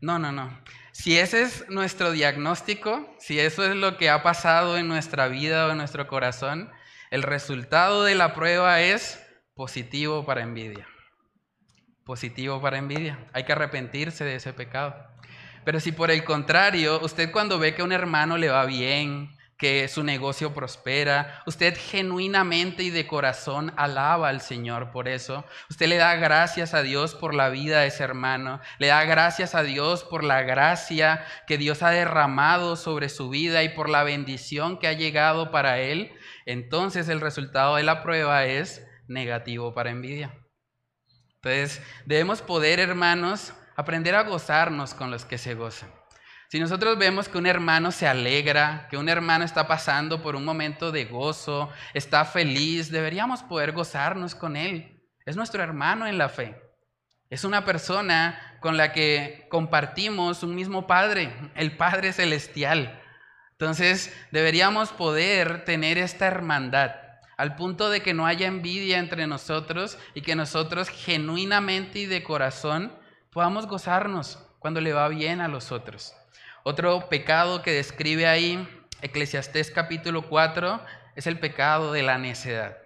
[0.00, 0.60] No, no, no.
[0.90, 5.66] Si ese es nuestro diagnóstico, si eso es lo que ha pasado en nuestra vida
[5.66, 6.70] o en nuestro corazón,
[7.10, 10.88] el resultado de la prueba es positivo para envidia.
[12.04, 13.28] Positivo para envidia.
[13.32, 15.09] Hay que arrepentirse de ese pecado.
[15.70, 19.30] Pero si por el contrario, usted cuando ve que a un hermano le va bien,
[19.56, 21.44] que su negocio prospera.
[21.46, 25.44] Usted genuinamente y de corazón alaba al Señor por eso.
[25.68, 28.60] Usted le da gracias a Dios por la vida de ese hermano.
[28.80, 33.62] Le da gracias a Dios por la gracia que Dios ha derramado sobre su vida
[33.62, 36.10] y por la bendición que ha llegado para él.
[36.46, 40.34] Entonces el resultado de la prueba es negativo para envidia.
[41.36, 45.90] Entonces debemos poder, hermanos, aprender a gozarnos con los que se gozan.
[46.48, 50.44] Si nosotros vemos que un hermano se alegra, que un hermano está pasando por un
[50.44, 55.00] momento de gozo, está feliz, deberíamos poder gozarnos con él.
[55.24, 56.60] Es nuestro hermano en la fe.
[57.28, 63.00] Es una persona con la que compartimos un mismo Padre, el Padre Celestial.
[63.52, 66.96] Entonces deberíamos poder tener esta hermandad
[67.36, 72.22] al punto de que no haya envidia entre nosotros y que nosotros genuinamente y de
[72.22, 72.92] corazón
[73.32, 76.14] podamos gozarnos cuando le va bien a los otros.
[76.64, 78.68] Otro pecado que describe ahí
[79.02, 80.80] Eclesiastés capítulo 4
[81.14, 82.76] es el pecado de la necedad.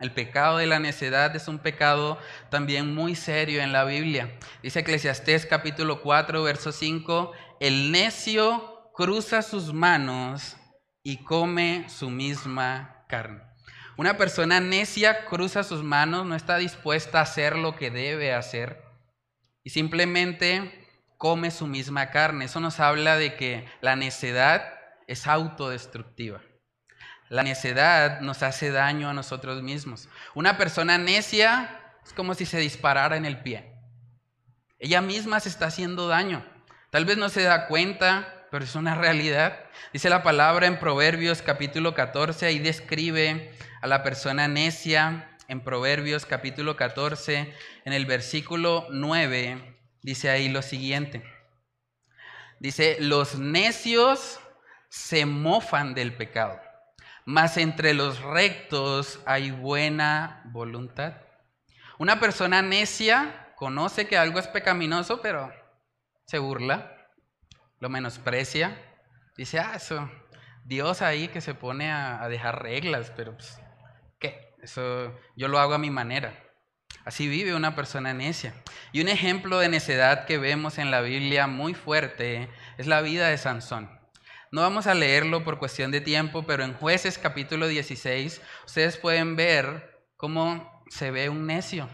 [0.00, 2.18] El pecado de la necedad es un pecado
[2.50, 4.38] también muy serio en la Biblia.
[4.62, 10.56] Dice Eclesiastés capítulo 4, verso 5, el necio cruza sus manos
[11.02, 13.42] y come su misma carne.
[13.96, 18.84] Una persona necia cruza sus manos, no está dispuesta a hacer lo que debe hacer
[19.64, 20.86] y simplemente
[21.16, 22.44] come su misma carne.
[22.44, 24.74] Eso nos habla de que la necedad
[25.08, 26.42] es autodestructiva.
[27.30, 30.08] La necedad nos hace daño a nosotros mismos.
[30.34, 33.72] Una persona necia es como si se disparara en el pie.
[34.78, 36.44] Ella misma se está haciendo daño.
[36.90, 39.58] Tal vez no se da cuenta, pero es una realidad.
[39.92, 46.26] Dice la palabra en Proverbios capítulo 14, ahí describe a la persona necia en Proverbios
[46.26, 51.24] capítulo 14, en el versículo 9 dice ahí lo siguiente.
[52.60, 54.40] Dice, los necios
[54.88, 56.60] se mofan del pecado,
[57.24, 61.14] mas entre los rectos hay buena voluntad.
[61.98, 65.52] Una persona necia conoce que algo es pecaminoso, pero
[66.26, 67.08] se burla,
[67.80, 68.80] lo menosprecia.
[69.36, 70.10] Dice, ah, eso,
[70.64, 73.58] Dios ahí que se pone a, dejar reglas, pero pues.
[74.64, 76.32] Eso yo lo hago a mi manera.
[77.04, 78.54] Así vive una persona necia.
[78.92, 82.48] Y un ejemplo de necedad que vemos en la Biblia muy fuerte
[82.78, 83.90] es la vida de Sansón.
[84.50, 89.36] No vamos a leerlo por cuestión de tiempo, pero en jueces capítulo 16 ustedes pueden
[89.36, 91.90] ver cómo se ve un necio.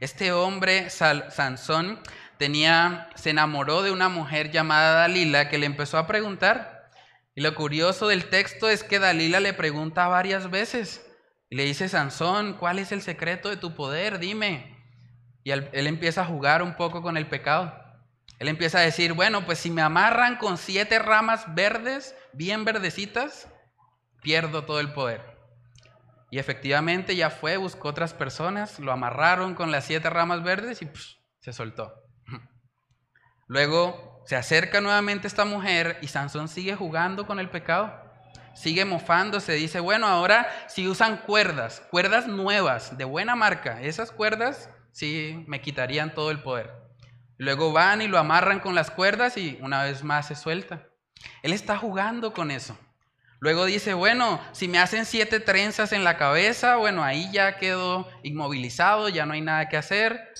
[0.00, 2.00] Este hombre, Sansón,
[2.38, 6.90] tenía, se enamoró de una mujer llamada Dalila que le empezó a preguntar.
[7.34, 11.04] Y lo curioso del texto es que Dalila le pregunta varias veces.
[11.50, 14.18] Y le dice, Sansón, ¿cuál es el secreto de tu poder?
[14.18, 14.76] Dime.
[15.44, 17.72] Y él, empieza a jugar un poco con el pecado.
[18.38, 23.48] Él empieza a decir, bueno, pues si me amarran con siete ramas verdes, bien verdecitas,
[24.20, 25.22] pierdo todo el poder.
[26.30, 30.90] Y efectivamente ya fue, buscó otras personas, lo amarraron con las siete ramas verdes y
[31.40, 31.94] se soltó.
[33.46, 38.07] Luego se acerca nuevamente esta mujer y Sansón sigue jugando con el pecado
[38.58, 44.68] sigue mofándose, dice, bueno, ahora si usan cuerdas, cuerdas nuevas, de buena marca, esas cuerdas
[44.90, 46.72] sí me quitarían todo el poder.
[47.36, 50.88] Luego van y lo amarran con las cuerdas y una vez más se suelta.
[51.42, 52.76] Él está jugando con eso.
[53.38, 58.08] Luego dice, bueno, si me hacen siete trenzas en la cabeza, bueno, ahí ya quedo
[58.24, 60.32] inmovilizado, ya no hay nada que hacer.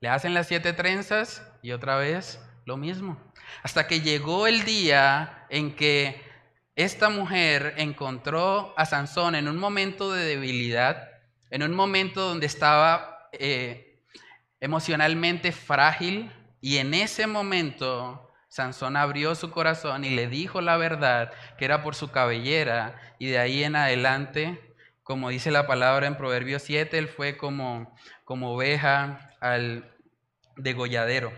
[0.00, 3.16] Le hacen las siete trenzas y otra vez lo mismo.
[3.62, 6.23] Hasta que llegó el día en que
[6.76, 11.08] esta mujer encontró a Sansón en un momento de debilidad,
[11.50, 14.02] en un momento donde estaba eh,
[14.60, 21.32] emocionalmente frágil y en ese momento Sansón abrió su corazón y le dijo la verdad,
[21.58, 26.16] que era por su cabellera, y de ahí en adelante, como dice la palabra en
[26.16, 27.94] Proverbios 7, él fue como,
[28.24, 29.92] como oveja al
[30.56, 31.32] degolladero.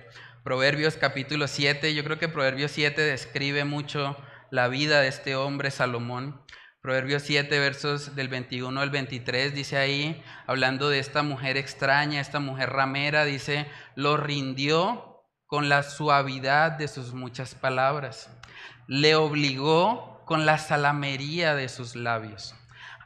[0.44, 4.16] Proverbios capítulo 7, yo creo que Proverbios 7 describe mucho
[4.50, 6.40] la vida de este hombre Salomón.
[6.80, 12.38] Proverbios 7, versos del 21 al 23, dice ahí, hablando de esta mujer extraña, esta
[12.38, 13.66] mujer ramera, dice,
[13.96, 18.30] lo rindió con la suavidad de sus muchas palabras,
[18.86, 22.54] le obligó con la salamería de sus labios.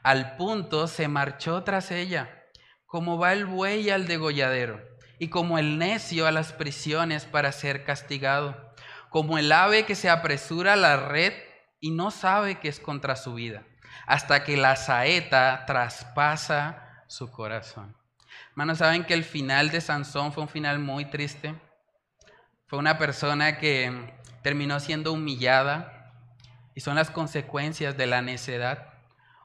[0.03, 2.45] Al punto se marchó tras ella,
[2.85, 4.79] como va el buey al degolladero,
[5.17, 8.70] y como el necio a las prisiones para ser castigado,
[9.11, 11.33] como el ave que se apresura a la red
[11.81, 13.65] y no sabe que es contra su vida
[14.07, 17.95] hasta que la saeta traspasa su corazón.
[18.51, 21.55] Hermanos, ¿saben que el final de Sansón fue un final muy triste?
[22.67, 26.13] Fue una persona que terminó siendo humillada
[26.73, 28.93] y son las consecuencias de la necedad.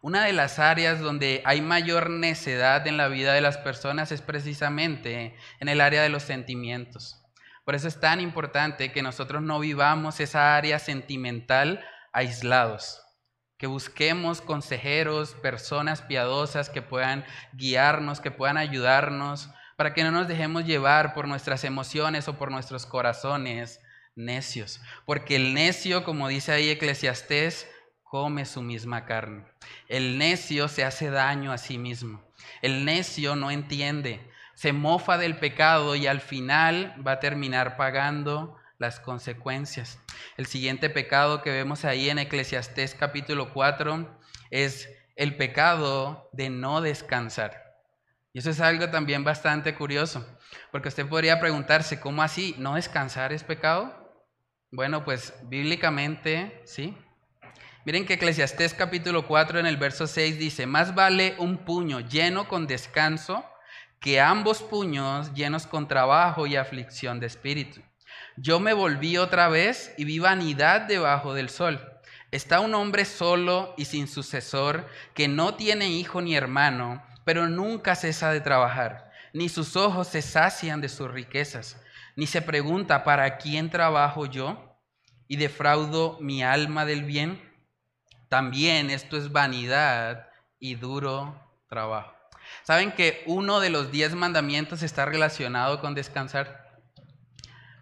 [0.00, 4.22] Una de las áreas donde hay mayor necedad en la vida de las personas es
[4.22, 7.25] precisamente en el área de los sentimientos.
[7.66, 13.02] Por eso es tan importante que nosotros no vivamos esa área sentimental aislados
[13.58, 20.28] que busquemos consejeros, personas piadosas que puedan guiarnos, que puedan ayudarnos, para que no nos
[20.28, 23.80] dejemos llevar por nuestras emociones o por nuestros corazones
[24.14, 24.80] necios.
[25.04, 27.68] Porque el necio, como dice ahí Eclesiastés,
[28.02, 29.46] come su misma carne.
[29.88, 32.22] El necio se hace daño a sí mismo.
[32.62, 38.56] El necio no entiende, se mofa del pecado y al final va a terminar pagando
[38.78, 40.00] las consecuencias.
[40.38, 44.18] El siguiente pecado que vemos ahí en Eclesiastés capítulo 4
[44.50, 47.64] es el pecado de no descansar.
[48.32, 50.26] Y eso es algo también bastante curioso,
[50.72, 52.54] porque usted podría preguntarse, ¿cómo así?
[52.58, 54.24] ¿No descansar es pecado?
[54.70, 56.96] Bueno, pues bíblicamente, sí.
[57.84, 62.48] Miren que Eclesiastés capítulo 4 en el verso 6 dice, más vale un puño lleno
[62.48, 63.44] con descanso
[64.00, 67.80] que ambos puños llenos con trabajo y aflicción de espíritu.
[68.36, 71.80] Yo me volví otra vez y vi vanidad debajo del sol.
[72.30, 77.94] Está un hombre solo y sin sucesor, que no tiene hijo ni hermano, pero nunca
[77.94, 81.80] cesa de trabajar, ni sus ojos se sacian de sus riquezas,
[82.14, 84.78] ni se pregunta, ¿para quién trabajo yo?
[85.28, 87.40] Y defraudo mi alma del bien.
[88.28, 90.28] También esto es vanidad
[90.58, 92.15] y duro trabajo.
[92.62, 96.66] ¿Saben que uno de los diez mandamientos está relacionado con descansar?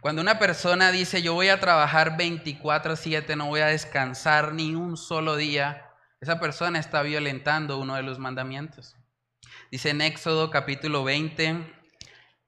[0.01, 4.97] Cuando una persona dice yo voy a trabajar 24/7, no voy a descansar ni un
[4.97, 8.97] solo día, esa persona está violentando uno de los mandamientos.
[9.70, 11.75] Dice en Éxodo capítulo 20,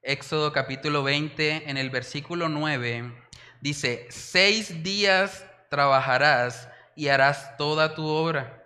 [0.01, 3.11] Éxodo capítulo 20, en el versículo 9,
[3.61, 8.65] dice, seis días trabajarás y harás toda tu obra,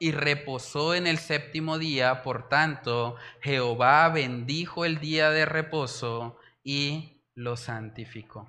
[0.00, 2.22] y reposó en el séptimo día.
[2.22, 8.48] Por tanto, Jehová bendijo el día de reposo y lo santificó.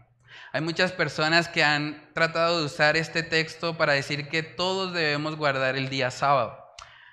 [0.54, 5.36] Hay muchas personas que han tratado de usar este texto para decir que todos debemos
[5.36, 6.58] guardar el día sábado.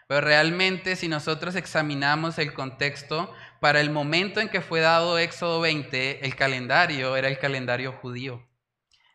[0.07, 5.61] Pero realmente si nosotros examinamos el contexto, para el momento en que fue dado Éxodo
[5.61, 8.49] 20, el calendario era el calendario judío.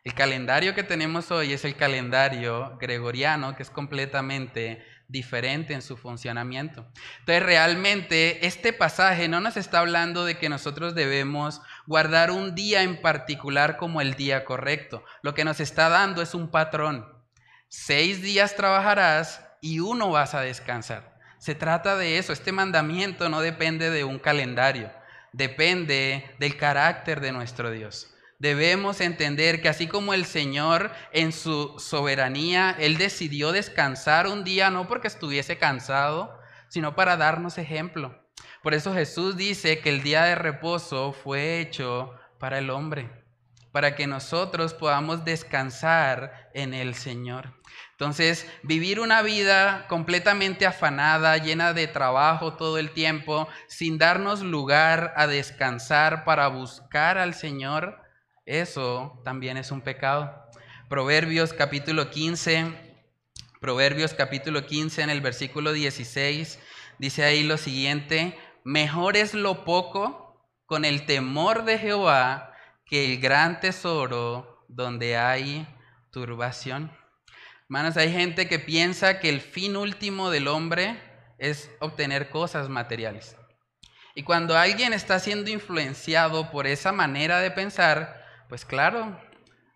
[0.04, 4.84] El calendario que tenemos hoy es el calendario gregoriano, que es completamente
[5.14, 6.84] diferente en su funcionamiento.
[7.20, 12.82] Entonces, realmente este pasaje no nos está hablando de que nosotros debemos guardar un día
[12.82, 15.04] en particular como el día correcto.
[15.22, 17.06] Lo que nos está dando es un patrón.
[17.68, 21.16] Seis días trabajarás y uno vas a descansar.
[21.38, 22.32] Se trata de eso.
[22.32, 24.90] Este mandamiento no depende de un calendario,
[25.32, 28.13] depende del carácter de nuestro Dios
[28.44, 34.68] debemos entender que así como el Señor en su soberanía, Él decidió descansar un día
[34.68, 36.38] no porque estuviese cansado,
[36.68, 38.22] sino para darnos ejemplo.
[38.62, 43.24] Por eso Jesús dice que el día de reposo fue hecho para el hombre.
[43.72, 47.60] para que nosotros podamos descansar en el Señor.
[47.90, 55.12] Entonces, vivir una vida completamente afanada, llena de trabajo todo el tiempo, sin darnos lugar
[55.16, 58.03] a descansar para buscar al Señor,
[58.46, 60.48] eso también es un pecado.
[60.88, 62.72] Proverbios capítulo 15,
[63.60, 66.58] Proverbios capítulo 15 en el versículo 16,
[66.98, 72.52] dice ahí lo siguiente, mejor es lo poco con el temor de Jehová
[72.84, 75.66] que el gran tesoro donde hay
[76.10, 76.92] turbación.
[77.62, 81.00] Hermanos, hay gente que piensa que el fin último del hombre
[81.38, 83.36] es obtener cosas materiales.
[84.14, 89.18] Y cuando alguien está siendo influenciado por esa manera de pensar, pues claro,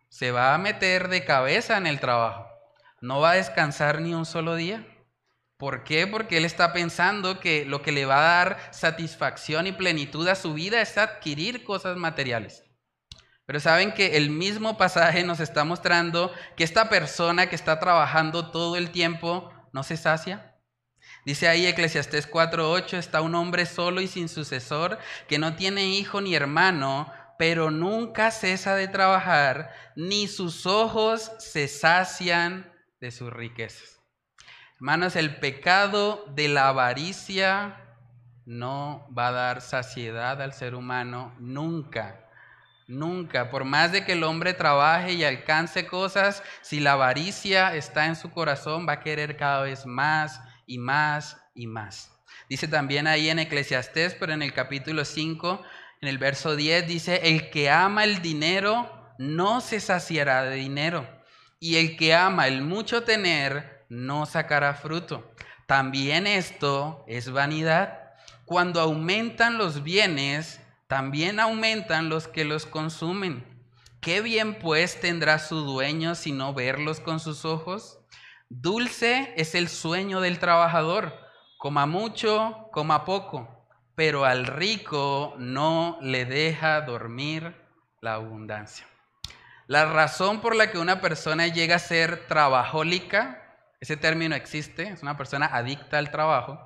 [0.09, 2.47] se va a meter de cabeza en el trabajo.
[3.01, 4.87] No va a descansar ni un solo día.
[5.57, 6.07] ¿Por qué?
[6.07, 10.37] Porque él está pensando que lo que le va a dar satisfacción y plenitud a
[10.37, 12.65] su vida es adquirir cosas materiales.
[13.45, 18.51] Pero saben que el mismo pasaje nos está mostrando que esta persona que está trabajando
[18.51, 20.55] todo el tiempo no se sacia.
[21.25, 26.21] Dice ahí Eclesiastés 4:8, está un hombre solo y sin sucesor, que no tiene hijo
[26.21, 32.71] ni hermano, pero nunca cesa de trabajar, ni sus ojos se sacian
[33.01, 34.01] de sus riquezas.
[34.77, 37.85] Hermanos, el pecado de la avaricia
[38.45, 42.25] no va a dar saciedad al ser humano nunca.
[42.87, 48.07] Nunca, por más de que el hombre trabaje y alcance cosas, si la avaricia está
[48.07, 52.11] en su corazón, va a querer cada vez más y más y más.
[52.49, 55.63] Dice también ahí en Eclesiastés, pero en el capítulo 5,
[56.01, 61.09] en el verso 10, dice, el que ama el dinero no se saciará de dinero,
[61.59, 65.33] y el que ama el mucho tener no sacará fruto.
[65.67, 68.13] También esto es vanidad.
[68.45, 73.45] Cuando aumentan los bienes, también aumentan los que los consumen.
[74.01, 77.99] ¿Qué bien pues tendrá su dueño si no verlos con sus ojos?
[78.49, 81.15] Dulce es el sueño del trabajador,
[81.59, 83.58] coma mucho, coma poco,
[83.99, 87.57] pero al rico no le deja dormir
[88.01, 88.87] la abundancia.
[89.67, 95.03] La razón por la que una persona llega a ser trabajólica, ese término existe, es
[95.03, 96.61] una persona adicta al trabajo,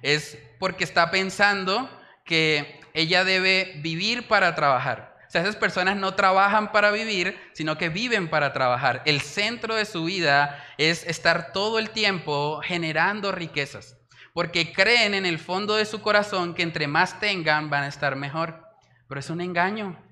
[0.00, 1.90] es porque está pensando
[2.24, 5.18] que ella debe vivir para trabajar.
[5.28, 9.02] O sea, esas personas no trabajan para vivir, sino que viven para trabajar.
[9.04, 13.99] El centro de su vida es estar todo el tiempo generando riquezas,
[14.40, 18.16] porque creen en el fondo de su corazón que entre más tengan van a estar
[18.16, 18.64] mejor.
[19.06, 20.02] Pero es un engaño.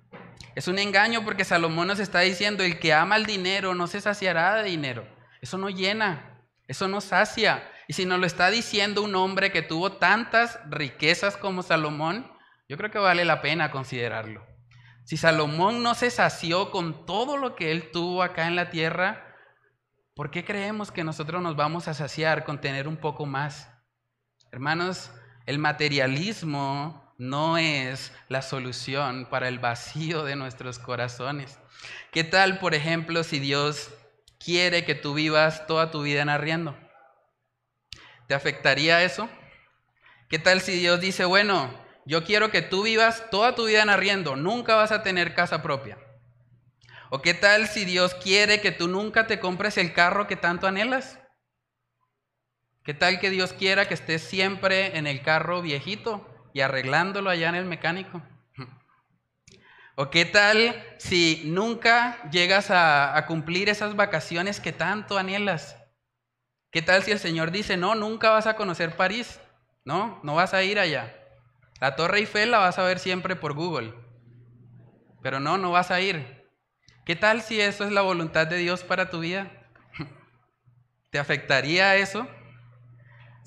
[0.55, 4.03] Es un engaño porque Salomón nos está diciendo, el que ama el dinero no se
[4.03, 5.09] saciará de dinero.
[5.41, 7.67] Eso no llena, eso no sacia.
[7.87, 12.31] Y si nos lo está diciendo un hombre que tuvo tantas riquezas como Salomón,
[12.69, 14.47] yo creo que vale la pena considerarlo.
[15.05, 19.35] Si Salomón no se sació con todo lo que él tuvo acá en la tierra,
[20.15, 23.73] ¿por qué creemos que nosotros nos vamos a saciar con tener un poco más?
[24.51, 25.11] Hermanos,
[25.45, 31.59] el materialismo no es la solución para el vacío de nuestros corazones.
[32.13, 33.91] ¿Qué tal, por ejemplo, si Dios
[34.43, 36.79] quiere que tú vivas toda tu vida en arriendo?
[38.27, 39.29] ¿Te afectaría eso?
[40.31, 41.71] ¿Qué tal si Dios dice, bueno,
[42.07, 45.63] yo quiero que tú vivas toda tu vida en arriendo, nunca vas a tener casa
[45.63, 45.99] propia.
[47.11, 50.67] ¿O qué tal si Dios quiere que tú nunca te compres el carro que tanto
[50.67, 51.19] anhelas?
[52.89, 57.51] ¿Qué tal que Dios quiera que estés siempre en el carro viejito y arreglándolo allá
[57.51, 58.23] en el mecánico?
[59.95, 65.77] ¿O qué tal si nunca llegas a, a, cumplir esas vacaciones que tanto anhelas?
[66.71, 69.39] ¿Qué tal si el Señor dice, no, nunca vas a conocer París?
[69.85, 71.15] No, no vas a ir allá.
[71.83, 73.93] La Torre Eiffel la vas a ver siempre por Google,
[75.23, 76.49] pero no, no vas a ir.
[77.05, 79.53] ¿Qué tal si eso es la voluntad de Dios para tu vida?
[81.11, 82.27] ¿Te afectaría eso?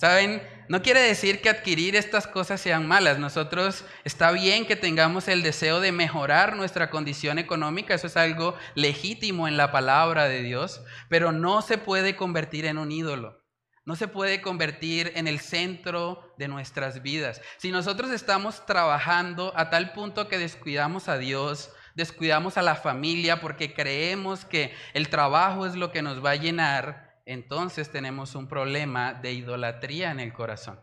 [0.01, 3.19] Saben, no quiere decir que adquirir estas cosas sean malas.
[3.19, 8.55] Nosotros está bien que tengamos el deseo de mejorar nuestra condición económica, eso es algo
[8.73, 13.39] legítimo en la palabra de Dios, pero no se puede convertir en un ídolo
[13.83, 17.41] no se puede convertir en el centro de nuestras vidas.
[17.57, 23.41] Si nosotros estamos trabajando a tal punto que descuidamos a Dios, descuidamos a la familia
[23.41, 28.47] porque creemos que el trabajo es lo que nos va a llenar, entonces tenemos un
[28.47, 30.79] problema de idolatría en el corazón.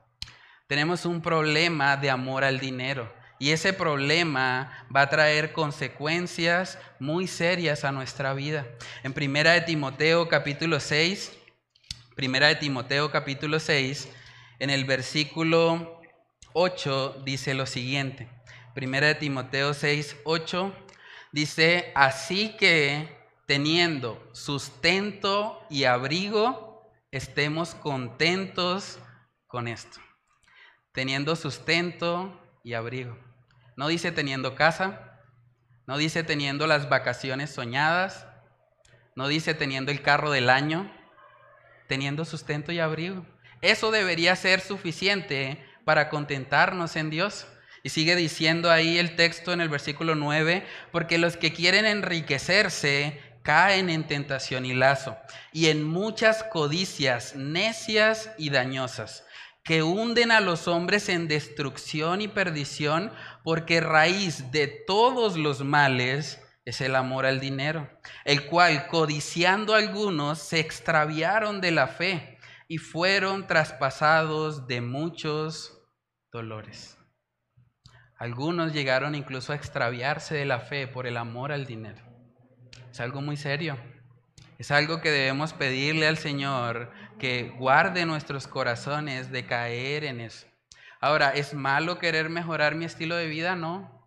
[0.67, 3.13] Tenemos un problema de amor al dinero.
[3.39, 8.67] Y ese problema va a traer consecuencias muy serias a nuestra vida.
[9.03, 11.33] En primera de Timoteo capítulo 6,
[12.17, 14.09] Primera de Timoteo capítulo 6,
[14.59, 16.01] en el versículo
[16.53, 18.29] 8 dice lo siguiente.
[18.75, 20.75] Primera de Timoteo 6, 8
[21.31, 23.18] Dice, así que
[23.49, 28.99] teniendo sustento y abrigo, estemos contentos
[29.47, 29.99] con esto.
[30.93, 33.17] Teniendo sustento y abrigo.
[33.75, 35.19] No dice teniendo casa,
[35.87, 38.27] no dice teniendo las vacaciones soñadas,
[39.17, 40.93] no dice teniendo el carro del año,
[41.87, 43.25] teniendo sustento y abrigo.
[43.63, 47.47] Eso debería ser suficiente para contentarnos en Dios.
[47.83, 53.28] Y sigue diciendo ahí el texto en el versículo 9, porque los que quieren enriquecerse
[53.49, 55.17] caen en tentación y lazo,
[55.55, 59.25] y en muchas codicias necias y dañosas,
[59.65, 63.11] que hunden a los hombres en destrucción y perdición,
[63.43, 67.89] porque raíz de todos los males es el amor al dinero,
[68.27, 72.39] el cual, codiciando algunos, se extraviaron de la fe
[72.69, 75.89] y fueron traspasados de muchos
[76.31, 76.99] dolores.
[78.19, 82.08] Algunos llegaron incluso a extraviarse de la fe por el amor al dinero.
[82.99, 83.79] Es algo muy serio.
[84.59, 86.91] Es algo que debemos pedirle al Señor
[87.21, 90.49] que guarde nuestros corazones de caer en eso.
[91.01, 93.55] Ahora, ¿es malo querer mejorar mi estilo de vida?
[93.55, 94.05] No,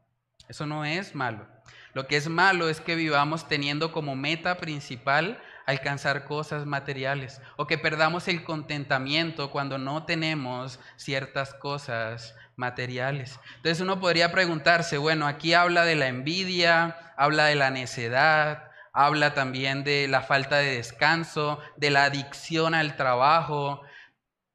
[0.49, 1.47] eso no es malo.
[1.93, 7.67] Lo que es malo es que vivamos teniendo como meta principal alcanzar cosas materiales o
[7.67, 13.39] que perdamos el contentamiento cuando no tenemos ciertas cosas materiales.
[13.55, 19.33] Entonces uno podría preguntarse, bueno, aquí habla de la envidia, habla de la necedad, habla
[19.33, 23.81] también de la falta de descanso, de la adicción al trabajo.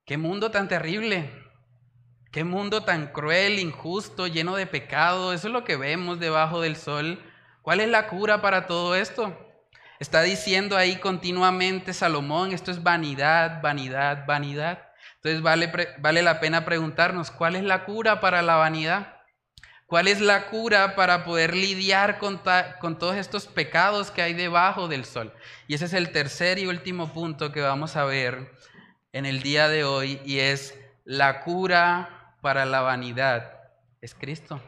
[0.04, 1.30] Qué mundo tan terrible,
[2.32, 5.32] qué mundo tan cruel, injusto, lleno de pecado.
[5.32, 7.22] Eso es lo que vemos debajo del sol.
[7.62, 9.36] ¿Cuál es la cura para todo esto?
[9.98, 14.90] Está diciendo ahí continuamente Salomón, esto es vanidad, vanidad, vanidad.
[15.16, 19.15] Entonces vale, vale la pena preguntarnos, ¿cuál es la cura para la vanidad?
[19.86, 22.40] ¿Cuál es la cura para poder lidiar con,
[22.80, 25.32] con, todos estos pecados que hay debajo del sol?
[25.68, 28.52] Y ese es el tercer y último punto que vamos a ver
[29.12, 33.56] en el día de hoy y es la cura para la vanidad
[34.00, 34.60] es Cristo.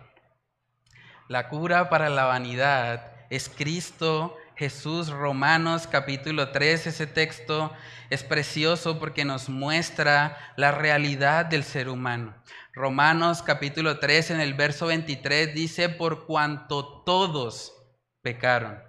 [1.28, 7.72] La cura para la vanidad es Cristo Jesús, Romanos capítulo 3, ese texto
[8.10, 12.34] es precioso porque nos muestra la realidad del ser humano.
[12.78, 17.74] Romanos capítulo 3 en el verso 23 dice, por cuanto todos
[18.22, 18.80] pecaron,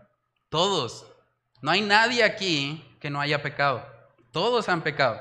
[0.49, 1.07] todos,
[1.63, 3.83] no hay nadie aquí que no haya pecado,
[4.31, 5.19] todos han pecado,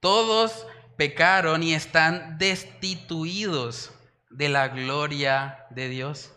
[0.00, 3.92] todos pecaron y están destituidos
[4.30, 6.32] de la gloria de Dios.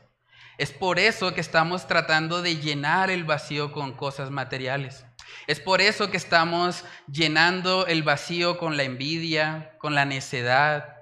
[0.60, 5.04] Es por eso que estamos tratando de llenar el vacío con cosas materiales.
[5.48, 10.95] Es por eso que estamos llenando el vacío con la envidia, con la necedad,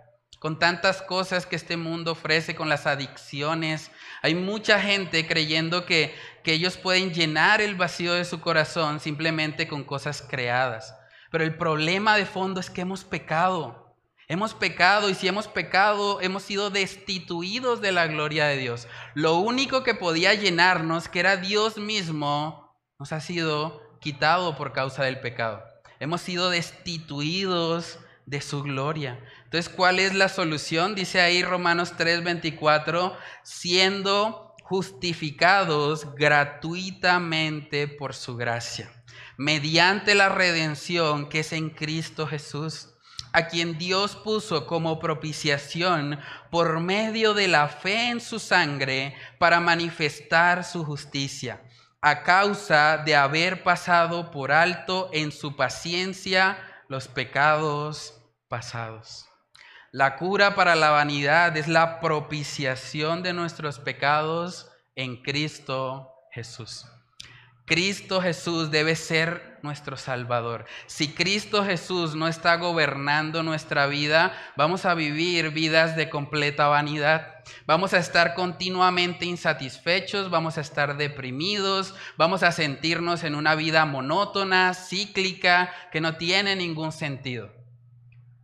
[0.44, 3.92] con tantas cosas que este mundo ofrece, con las adicciones.
[4.22, 6.14] Hay mucha gente creyendo que,
[6.44, 10.98] que ellos pueden llenar el vacío de su corazón simplemente con cosas creadas.
[11.32, 13.96] Pero el problema de fondo es que hemos pecado.
[14.28, 18.90] Hemos pecado y si hemos pecado, hemos sido destituidos de la gloria de Dios.
[19.14, 25.06] Lo único que podía llenarnos, que era Dios mismo, nos ha sido quitado por causa
[25.06, 25.64] del pecado.
[26.02, 29.20] Hemos sido destituidos de su gloria.
[29.54, 30.96] Entonces, ¿cuál es la solución?
[30.96, 38.92] Dice ahí Romanos 3:24, siendo justificados gratuitamente por su gracia,
[39.38, 42.96] mediante la redención que es en Cristo Jesús
[43.32, 49.60] a quien Dios puso como propiciación por medio de la fe en su sangre para
[49.60, 51.62] manifestar su justicia,
[52.02, 56.58] a causa de haber pasado por alto en su paciencia
[56.90, 59.28] los pecados pasados.
[59.94, 66.88] La cura para la vanidad es la propiciación de nuestros pecados en Cristo Jesús.
[67.68, 70.66] Cristo Jesús debe ser nuestro Salvador.
[70.88, 77.44] Si Cristo Jesús no está gobernando nuestra vida, vamos a vivir vidas de completa vanidad.
[77.68, 83.86] Vamos a estar continuamente insatisfechos, vamos a estar deprimidos, vamos a sentirnos en una vida
[83.86, 87.63] monótona, cíclica, que no tiene ningún sentido.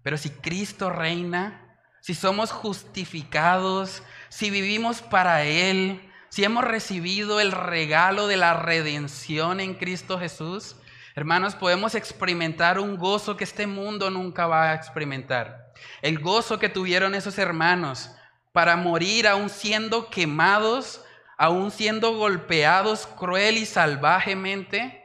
[0.10, 7.52] Pero si Cristo reina, si somos justificados, si vivimos para Él, si hemos recibido el
[7.52, 10.78] regalo de la redención en Cristo Jesús,
[11.14, 15.74] hermanos, podemos experimentar un gozo que este mundo nunca va a experimentar.
[16.02, 18.10] El gozo que tuvieron esos hermanos
[18.52, 21.06] para morir aún siendo quemados,
[21.38, 24.99] aún siendo golpeados cruel y salvajemente,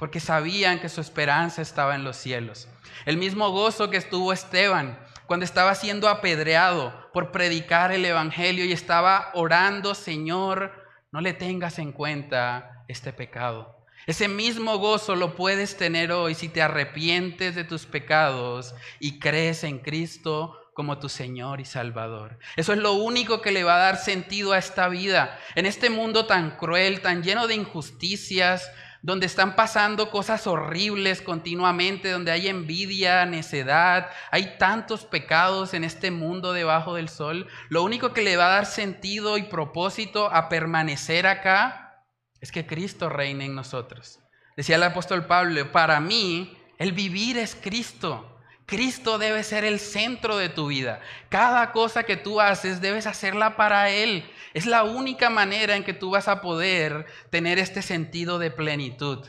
[0.00, 2.68] porque sabían que su esperanza estaba en los cielos.
[3.04, 8.72] El mismo gozo que estuvo Esteban cuando estaba siendo apedreado por predicar el Evangelio y
[8.72, 10.72] estaba orando, Señor,
[11.12, 13.76] no le tengas en cuenta este pecado.
[14.06, 19.64] Ese mismo gozo lo puedes tener hoy si te arrepientes de tus pecados y crees
[19.64, 22.38] en Cristo como tu Señor y Salvador.
[22.56, 25.38] Eso es lo único que le va a dar sentido a esta vida.
[25.56, 28.70] En este mundo tan cruel, tan lleno de injusticias,
[29.02, 36.10] donde están pasando cosas horribles continuamente, donde hay envidia, necedad, hay tantos pecados en este
[36.10, 40.48] mundo debajo del sol, lo único que le va a dar sentido y propósito a
[40.48, 42.04] permanecer acá
[42.40, 44.20] es que Cristo reine en nosotros.
[44.56, 48.29] Decía el apóstol Pablo, para mí el vivir es Cristo.
[48.70, 51.00] Cristo debe ser el centro de tu vida.
[51.28, 54.24] Cada cosa que tú haces debes hacerla para Él.
[54.54, 59.26] Es la única manera en que tú vas a poder tener este sentido de plenitud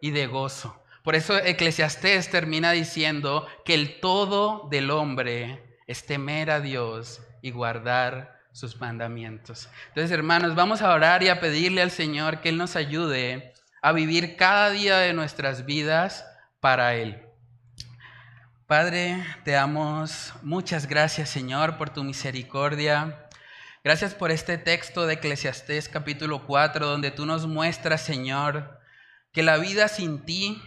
[0.00, 0.80] y de gozo.
[1.02, 7.50] Por eso Eclesiastés termina diciendo que el todo del hombre es temer a Dios y
[7.50, 9.68] guardar sus mandamientos.
[9.88, 13.90] Entonces, hermanos, vamos a orar y a pedirle al Señor que Él nos ayude a
[13.90, 16.24] vivir cada día de nuestras vidas
[16.60, 17.23] para Él.
[18.76, 23.28] Padre, te damos muchas gracias, Señor, por tu misericordia.
[23.84, 28.80] Gracias por este texto de Eclesiastés capítulo 4, donde tú nos muestras, Señor,
[29.30, 30.60] que la vida sin ti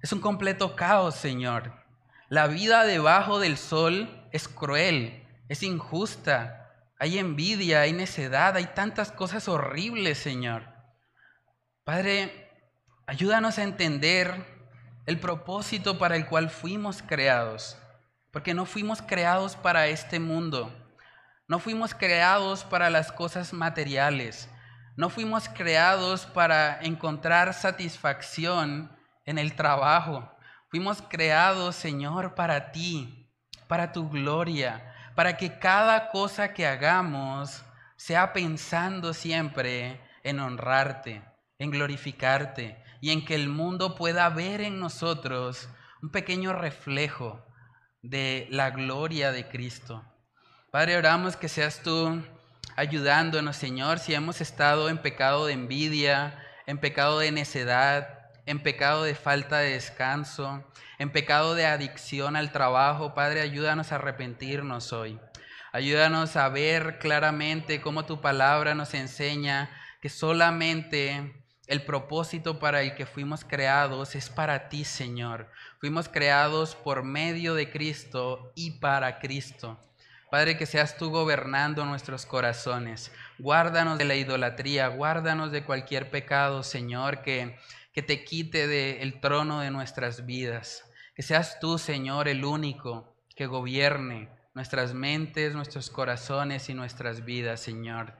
[0.00, 1.84] es un completo caos, Señor.
[2.30, 6.72] La vida debajo del sol es cruel, es injusta.
[6.98, 10.62] Hay envidia, hay necedad, hay tantas cosas horribles, Señor.
[11.84, 12.50] Padre,
[13.04, 14.53] ayúdanos a entender
[15.06, 17.76] el propósito para el cual fuimos creados.
[18.30, 20.72] Porque no fuimos creados para este mundo.
[21.46, 24.48] No fuimos creados para las cosas materiales.
[24.96, 28.90] No fuimos creados para encontrar satisfacción
[29.24, 30.30] en el trabajo.
[30.70, 33.30] Fuimos creados, Señor, para ti,
[33.68, 37.62] para tu gloria, para que cada cosa que hagamos
[37.96, 41.22] sea pensando siempre en honrarte,
[41.58, 45.68] en glorificarte, y en que el mundo pueda ver en nosotros
[46.00, 47.44] un pequeño reflejo
[48.00, 50.02] de la gloria de Cristo.
[50.70, 52.22] Padre, oramos que seas tú
[52.76, 59.04] ayudándonos, Señor, si hemos estado en pecado de envidia, en pecado de necedad, en pecado
[59.04, 60.64] de falta de descanso,
[60.98, 63.12] en pecado de adicción al trabajo.
[63.12, 65.20] Padre, ayúdanos a arrepentirnos hoy.
[65.74, 69.68] Ayúdanos a ver claramente cómo tu palabra nos enseña
[70.00, 75.50] que solamente el propósito para el que fuimos creados es para ti, Señor.
[75.78, 79.78] Fuimos creados por medio de Cristo y para Cristo.
[80.30, 83.12] Padre, que seas tú gobernando nuestros corazones.
[83.38, 87.56] Guárdanos de la idolatría, guárdanos de cualquier pecado, Señor, que,
[87.92, 90.90] que te quite del trono de nuestras vidas.
[91.14, 97.60] Que seas tú, Señor, el único que gobierne nuestras mentes, nuestros corazones y nuestras vidas,
[97.60, 98.14] Señor.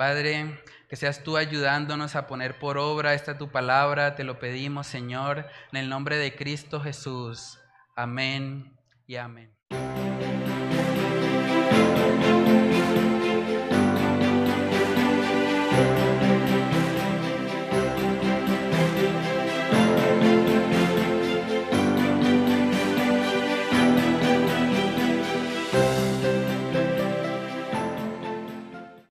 [0.00, 4.86] Padre, que seas tú ayudándonos a poner por obra esta tu palabra, te lo pedimos,
[4.86, 7.58] Señor, en el nombre de Cristo Jesús.
[7.94, 9.54] Amén y amén.